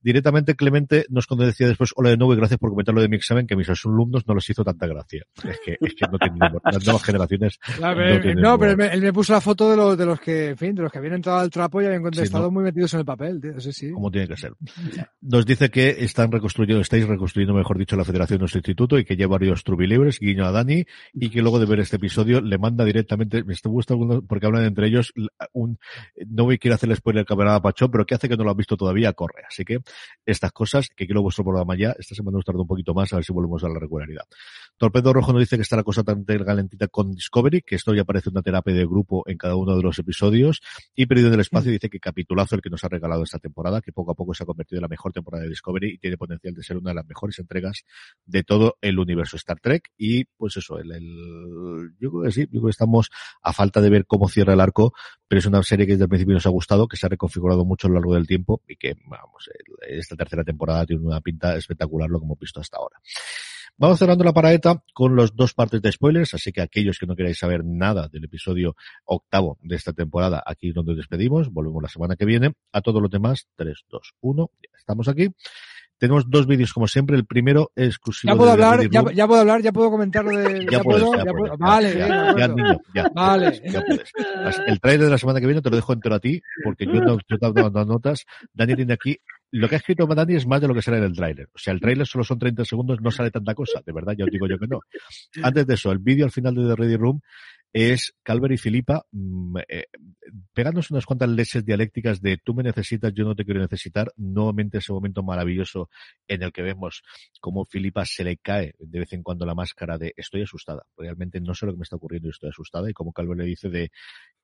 [0.00, 3.16] Directamente, Clemente nos decía después, hola de nuevo y gracias por comentar lo de mi
[3.16, 5.24] examen, que a mis alumnos no les hizo tanta gracia.
[5.44, 6.40] Es que, es que no tienen.
[6.64, 9.40] Las nuevas generaciones A no ver, tienen no, pero él me, él me puso la
[9.40, 11.80] foto de los, de los que, en fin, de los que habían entrado al trapo
[11.80, 12.50] y habían contestado ¿no?
[12.50, 13.60] muy metidos en el papel, tío.
[13.60, 13.90] Sí, sí.
[13.92, 14.52] como tiene que ser.
[15.20, 19.04] Nos dice que están reconstruyendo, estáis reconstruyendo, mejor dicho, la federación de nuestro instituto y
[19.04, 22.58] que lleva varios trubilibres, guiño a Dani, y que luego de ver este episodio le
[22.58, 25.12] manda directamente, me está gusta alguno- porque hablan entre ellos,
[25.52, 25.78] un,
[26.26, 28.56] no voy a quiero hacerle spoiler camarada Pachón, pero que hace que no lo has
[28.56, 29.42] visto todavía, corre.
[29.48, 29.80] Así que
[30.24, 33.16] estas cosas, que quiero vuestro programa ya, esta semana nos tarda un poquito más, a
[33.16, 34.24] ver si volvemos a la regularidad.
[34.76, 38.04] Torpedo Rojo nos dice que está la cosa tan galentita con Discovery, que esto ya
[38.04, 40.60] parece una terapia de grupo en cada uno de los episodios,
[40.94, 43.80] y Perdido en el Espacio dice que capitulazo el que nos ha regalado esta temporada,
[43.80, 46.16] que poco a poco se ha convertido en la mejor temporada de Discovery y tiene
[46.16, 47.84] potencial de ser una de las mejores entregas
[48.26, 49.90] de todo el universo Star Trek.
[49.96, 53.10] Y pues eso, el, el- yo creo que sí, yo creo que estamos
[53.42, 54.92] a falta de ver cómo cierra el arco,
[55.26, 57.64] pero es una serie que desde el principio nos ha gustado, que se ha reconfigurado
[57.64, 59.48] mucho a lo largo del tiempo y que, vamos,
[59.88, 63.00] esta tercera temporada tiene una pinta espectacular lo que hemos visto hasta ahora.
[63.76, 67.16] Vamos cerrando la paraeta con los dos partes de spoilers, así que aquellos que no
[67.16, 71.88] queráis saber nada del episodio octavo de esta temporada, aquí es donde despedimos, volvemos la
[71.88, 72.52] semana que viene.
[72.70, 75.28] A todos los demás, 3, 2, 1, ya estamos aquí.
[76.04, 77.16] Tenemos dos vídeos como siempre.
[77.16, 78.30] El primero es exclusivo.
[78.30, 80.66] Ya puedo hablar, ya, ya, puedo hablar, ya puedo comentar de.
[80.70, 81.12] Ya, puedo.
[81.58, 83.08] Vale, ya, ya, niño, ya.
[83.14, 83.58] Vale.
[83.62, 84.12] puedes.
[84.66, 87.00] El trailer de la semana que viene te lo dejo entero a ti, porque yo
[87.00, 88.26] no yo te dando notas.
[88.52, 89.16] Dani tiene aquí.
[89.50, 91.48] Lo que ha escrito Dani es más de lo que sale en el tráiler.
[91.54, 93.80] O sea, el tráiler solo son 30 segundos, no sale tanta cosa.
[93.86, 94.80] De verdad, ya os digo yo que no.
[95.42, 97.22] Antes de eso, el vídeo al final de The Ready Room
[97.74, 99.86] es Calver y Filipa mm, eh,
[100.52, 104.12] pegándose unas cuantas leches dialécticas de tú me necesitas, yo no te quiero necesitar.
[104.16, 105.90] Nuevamente ese momento maravilloso
[106.28, 107.02] en el que vemos
[107.40, 110.86] cómo Filipa se le cae de vez en cuando la máscara de estoy asustada.
[110.96, 112.88] Realmente no sé lo que me está ocurriendo y estoy asustada.
[112.88, 113.90] Y como Calver le dice de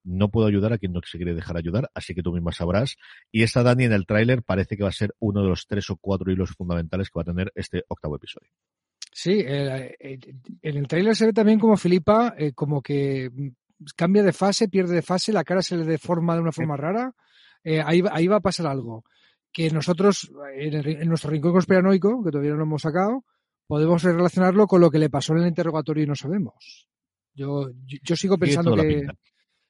[0.03, 2.97] no puedo ayudar a quien no se quiere dejar ayudar, así que tú misma sabrás.
[3.31, 5.89] Y esta Dani en el tráiler parece que va a ser uno de los tres
[5.91, 8.51] o cuatro hilos fundamentales que va a tener este octavo episodio.
[9.13, 10.19] Sí, eh, eh,
[10.63, 13.49] en el tráiler se ve también como Filipa, eh, como que mm,
[13.97, 17.13] cambia de fase, pierde de fase, la cara se le deforma de una forma rara.
[17.65, 19.05] ahí, ahí va a pasar algo.
[19.53, 23.25] Que nosotros, en, nuestro rincón conspiranoico, que todavía no lo hemos sacado,
[23.67, 26.89] podemos relacionarlo con lo que le pasó en el interrogatorio y no sabemos.
[27.35, 29.07] Yo, yo, sigo pensando que,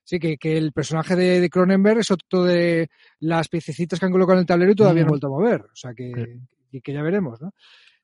[0.05, 4.39] sí, que, que, el personaje de, Cronenberg es otro de las piececitas que han colocado
[4.39, 5.63] en el tablero y todavía no han vuelto a mover.
[5.63, 6.41] O sea que,
[6.83, 7.53] que ya veremos, ¿no?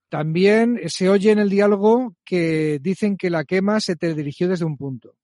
[0.08, 4.64] También se oye en el diálogo que dicen que la quema se te dirigió desde
[4.64, 5.16] un punto.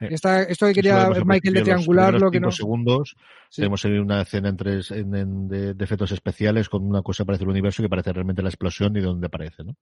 [0.00, 2.50] Esta, esto que quería Michael de triangularlo, que no.
[2.50, 3.16] segundos,
[3.54, 7.50] tenemos una escena en tres, en, de, efectos especiales con una cosa que parece el
[7.50, 9.76] universo que parece realmente la explosión y de donde aparece, ¿no?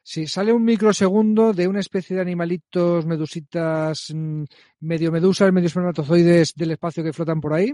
[0.00, 4.44] Sí, sale un microsegundo de una especie de animalitos, medusitas, mm,
[4.80, 7.72] medio medusas, medio espermatozoides del espacio que flotan por ahí.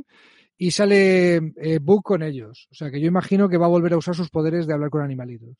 [0.57, 2.69] Y sale eh, Book con ellos.
[2.71, 4.91] O sea que yo imagino que va a volver a usar sus poderes de hablar
[4.91, 5.57] con animalitos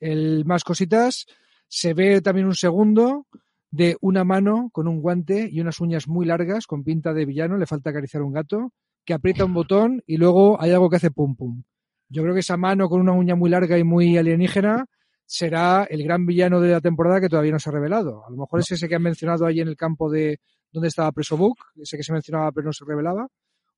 [0.00, 1.26] el más cositas,
[1.68, 3.26] se ve también un segundo
[3.70, 7.56] de una mano con un guante y unas uñas muy largas con pinta de villano,
[7.56, 8.72] le falta acariciar un gato,
[9.04, 11.62] que aprieta un botón y luego hay algo que hace pum pum.
[12.08, 14.86] Yo creo que esa mano con una uña muy larga y muy alienígena
[15.24, 18.24] será el gran villano de la temporada que todavía no se ha revelado.
[18.26, 20.40] A lo mejor es ese que han mencionado ahí en el campo de
[20.70, 23.26] donde estaba preso Book, ese que se mencionaba pero no se revelaba,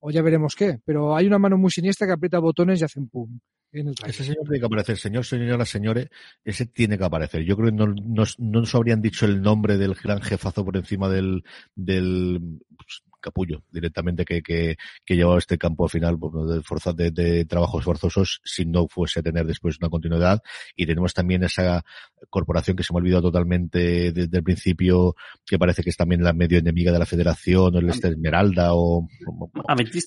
[0.00, 0.78] o ya veremos qué.
[0.84, 3.38] Pero hay una mano muy siniestra que aprieta botones y hacen pum.
[3.70, 6.08] Ese señor tiene que aparecer, señor, señora, señores,
[6.42, 7.44] ese tiene que aparecer.
[7.44, 10.76] Yo creo que no, no, no nos habrían dicho el nombre del gran jefazo por
[10.76, 11.44] encima del,
[11.74, 12.40] del
[12.76, 17.10] pues, capullo directamente que, que, que llevaba este campo al final pues, de fuerzas de,
[17.10, 20.40] de, trabajos forzosos si no fuese a tener después una continuidad.
[20.76, 21.82] Y tenemos también esa
[22.30, 25.14] corporación que se me ha olvidado totalmente desde el principio
[25.46, 28.74] que parece que es también la medio enemiga de la federación o el este Esmeralda
[28.74, 29.08] o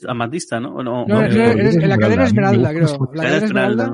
[0.08, 0.82] Amatista, ¿no?
[0.84, 3.12] No, no, en la cadena Esmeralda creo.
[3.14, 3.92] la cadena Esmeralda,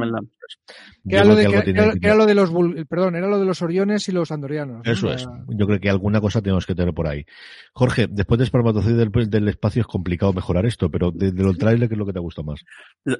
[1.07, 1.71] que era, lo de, que,
[2.01, 2.51] era, lo de los
[2.89, 6.21] perdón era lo de los oriones y los andorianos eso es yo creo que alguna
[6.21, 7.25] cosa tenemos que tener por ahí
[7.73, 11.87] Jorge después de espermatozoide del, espacio es complicado mejorar esto, pero de, de lo trailer,
[11.87, 12.63] ¿qué es lo que te gusta más?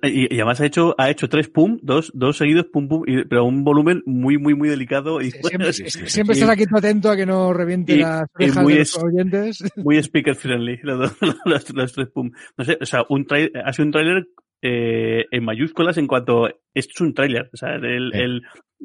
[0.04, 3.46] Y, además ha hecho, ha hecho tres pum, dos, dos seguidos pum pum, y, pero
[3.46, 5.22] un volumen muy, muy, muy delicado.
[5.22, 9.64] Y, siempre, siempre estás aquí atento a que no reviente las orejas de los oyentes.
[9.76, 11.16] Muy speaker friendly, los,
[11.46, 12.32] los, tres pum.
[12.58, 14.28] No sé, o sea, un trailer, ha sido un trailer
[14.62, 18.42] eh, en mayúsculas en cuanto esto es un tráiler, o sea, el, el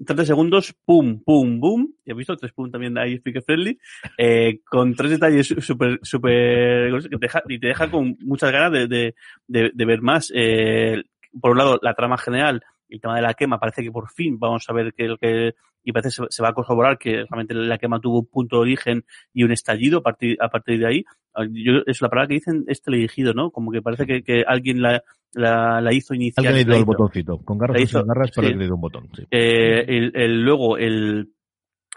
[0.07, 3.79] 30 segundos, pum, pum, boom, he visto tres pum también ahí speaker friendly,
[4.19, 6.93] eh, con tres detalles súper, súper,
[7.49, 9.15] y te deja con muchas ganas de, de,
[9.47, 11.03] de, de ver más, eh,
[11.41, 14.39] por un lado, la trama general, el tema de la quema, parece que por fin
[14.39, 17.55] vamos a ver que lo que, y parece se, se va a corroborar que realmente
[17.55, 20.87] la quema tuvo un punto de origen y un estallido a partir, a partir de
[20.87, 21.05] ahí.
[21.51, 23.51] Yo, es la palabra que dicen este elegido, ¿no?
[23.51, 25.03] Como que parece que, que alguien la,
[25.35, 26.47] la, la hizo iniciar.
[26.47, 28.55] Alguien le dio el botoncito, con garras hizo, o garras, pero sí.
[28.55, 29.09] le dio un botón.
[29.15, 29.25] Sí.
[29.31, 31.33] Eh, el, el, luego, el,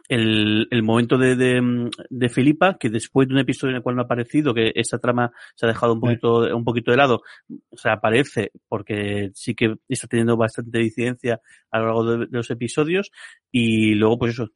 [0.07, 3.95] el, el momento de, de, de, Filipa, que después de un episodio en el cual
[3.95, 7.21] no ha aparecido, que esta trama se ha dejado un poquito, un poquito de lado,
[7.69, 12.37] o sea, aparece porque sí que está teniendo bastante incidencia a lo largo de, de
[12.37, 13.11] los episodios
[13.57, 14.49] y luego pues eso,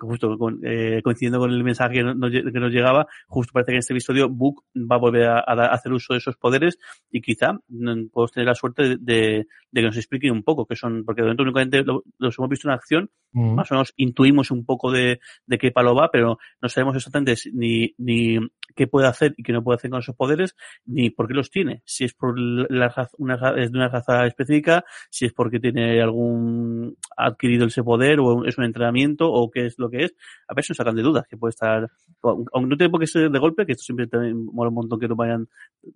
[0.00, 3.74] justo con, eh, coincidiendo con el mensaje que, no, que, nos llegaba, justo parece que
[3.74, 6.78] en este episodio Book va a volver a, a, hacer uso de esos poderes
[7.10, 10.74] y quizá mm, podemos tener la suerte de, de, que nos expliquen un poco, que
[10.74, 13.54] son, porque de momento únicamente lo, los hemos visto en acción, -huh.
[13.54, 17.34] más o menos intuimos un poco de, de qué palo va, pero no sabemos exactamente
[17.52, 18.38] ni, ni
[18.74, 21.50] qué puede hacer y qué no puede hacer con esos poderes, ni por qué los
[21.50, 21.82] tiene.
[21.84, 26.96] Si es por la una, es de una raza específica, si es porque tiene algún
[27.16, 30.14] ha adquirido ese poder o es un entrenamiento o qué es lo que es.
[30.48, 31.90] A veces nos sacan de dudas que puede estar,
[32.22, 35.00] aunque no tiene por qué ser de golpe, que esto siempre también mola un montón
[35.00, 35.48] que no vayan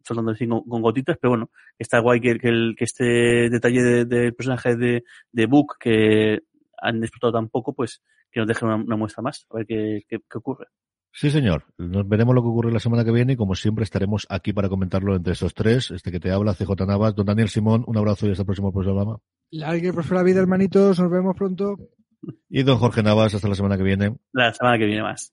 [0.04, 4.04] soltando así con, con, gotitas, pero bueno, está guay que, que, el, que este detalle
[4.04, 6.40] del personaje de, de Book que
[6.80, 10.18] han explotado tan poco, pues que nos dejen una, muestra más, a ver qué, qué,
[10.34, 10.66] ocurre.
[11.12, 11.64] Sí, señor.
[11.76, 14.68] Nos veremos lo que ocurre la semana que viene y como siempre estaremos aquí para
[14.68, 15.90] comentarlo entre estos tres.
[15.90, 18.72] Este que te habla, CJ Navas, don Daniel Simón, un abrazo y hasta el próximo
[18.72, 19.18] programa.
[19.64, 21.00] Alguien por la vida, hermanitos.
[21.00, 21.76] Nos vemos pronto.
[22.48, 24.16] Y don Jorge Navas, hasta la semana que viene.
[24.32, 25.32] La semana que viene más.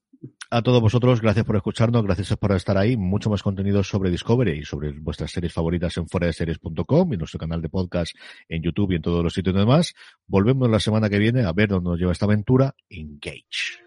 [0.50, 2.96] A todos vosotros, gracias por escucharnos, gracias por estar ahí.
[2.96, 7.62] Mucho más contenido sobre Discovery y sobre vuestras series favoritas en series.com y nuestro canal
[7.62, 8.16] de podcast
[8.48, 9.94] en YouTube y en todos los sitios demás.
[10.26, 12.74] Volvemos la semana que viene a ver dónde nos lleva esta aventura.
[12.90, 13.87] Engage.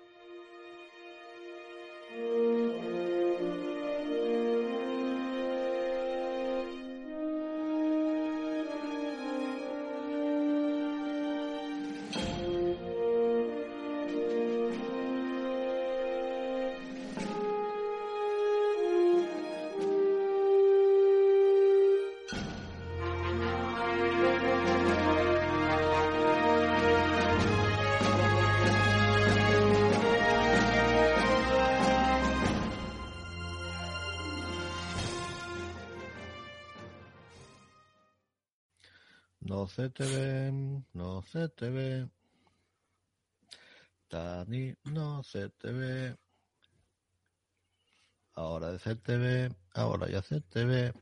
[48.94, 50.92] Ve, ahora ya se te ve.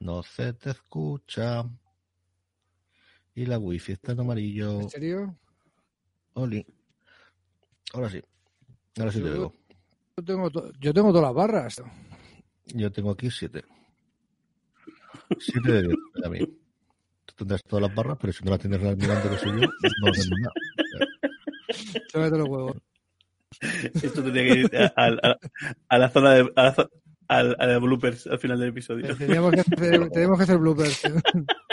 [0.00, 1.64] No se te escucha.
[3.34, 4.80] Y la wifi está en amarillo.
[4.80, 5.38] ¿En serio?
[6.34, 6.64] Oli.
[7.92, 8.22] Ahora sí.
[8.98, 9.52] Ahora sí te veo.
[10.16, 10.50] Yo tengo,
[10.80, 11.82] yo tengo todas las barras.
[12.66, 13.64] Yo tengo aquí siete.
[15.38, 16.38] Siete de diez, a mí
[17.36, 19.66] tendrás todas las barras, pero si no las tienes almirante que soy yo,
[20.00, 20.52] no tendrás
[22.12, 22.38] nada.
[22.38, 22.76] los huevos.
[23.60, 25.36] Esto tendría que ir a, a,
[25.88, 26.52] a la zona de.
[26.56, 26.88] A la,
[27.28, 29.16] a, a bloopers al final del episodio.
[29.16, 31.02] Tenemos que hacer, tenemos que hacer bloopers.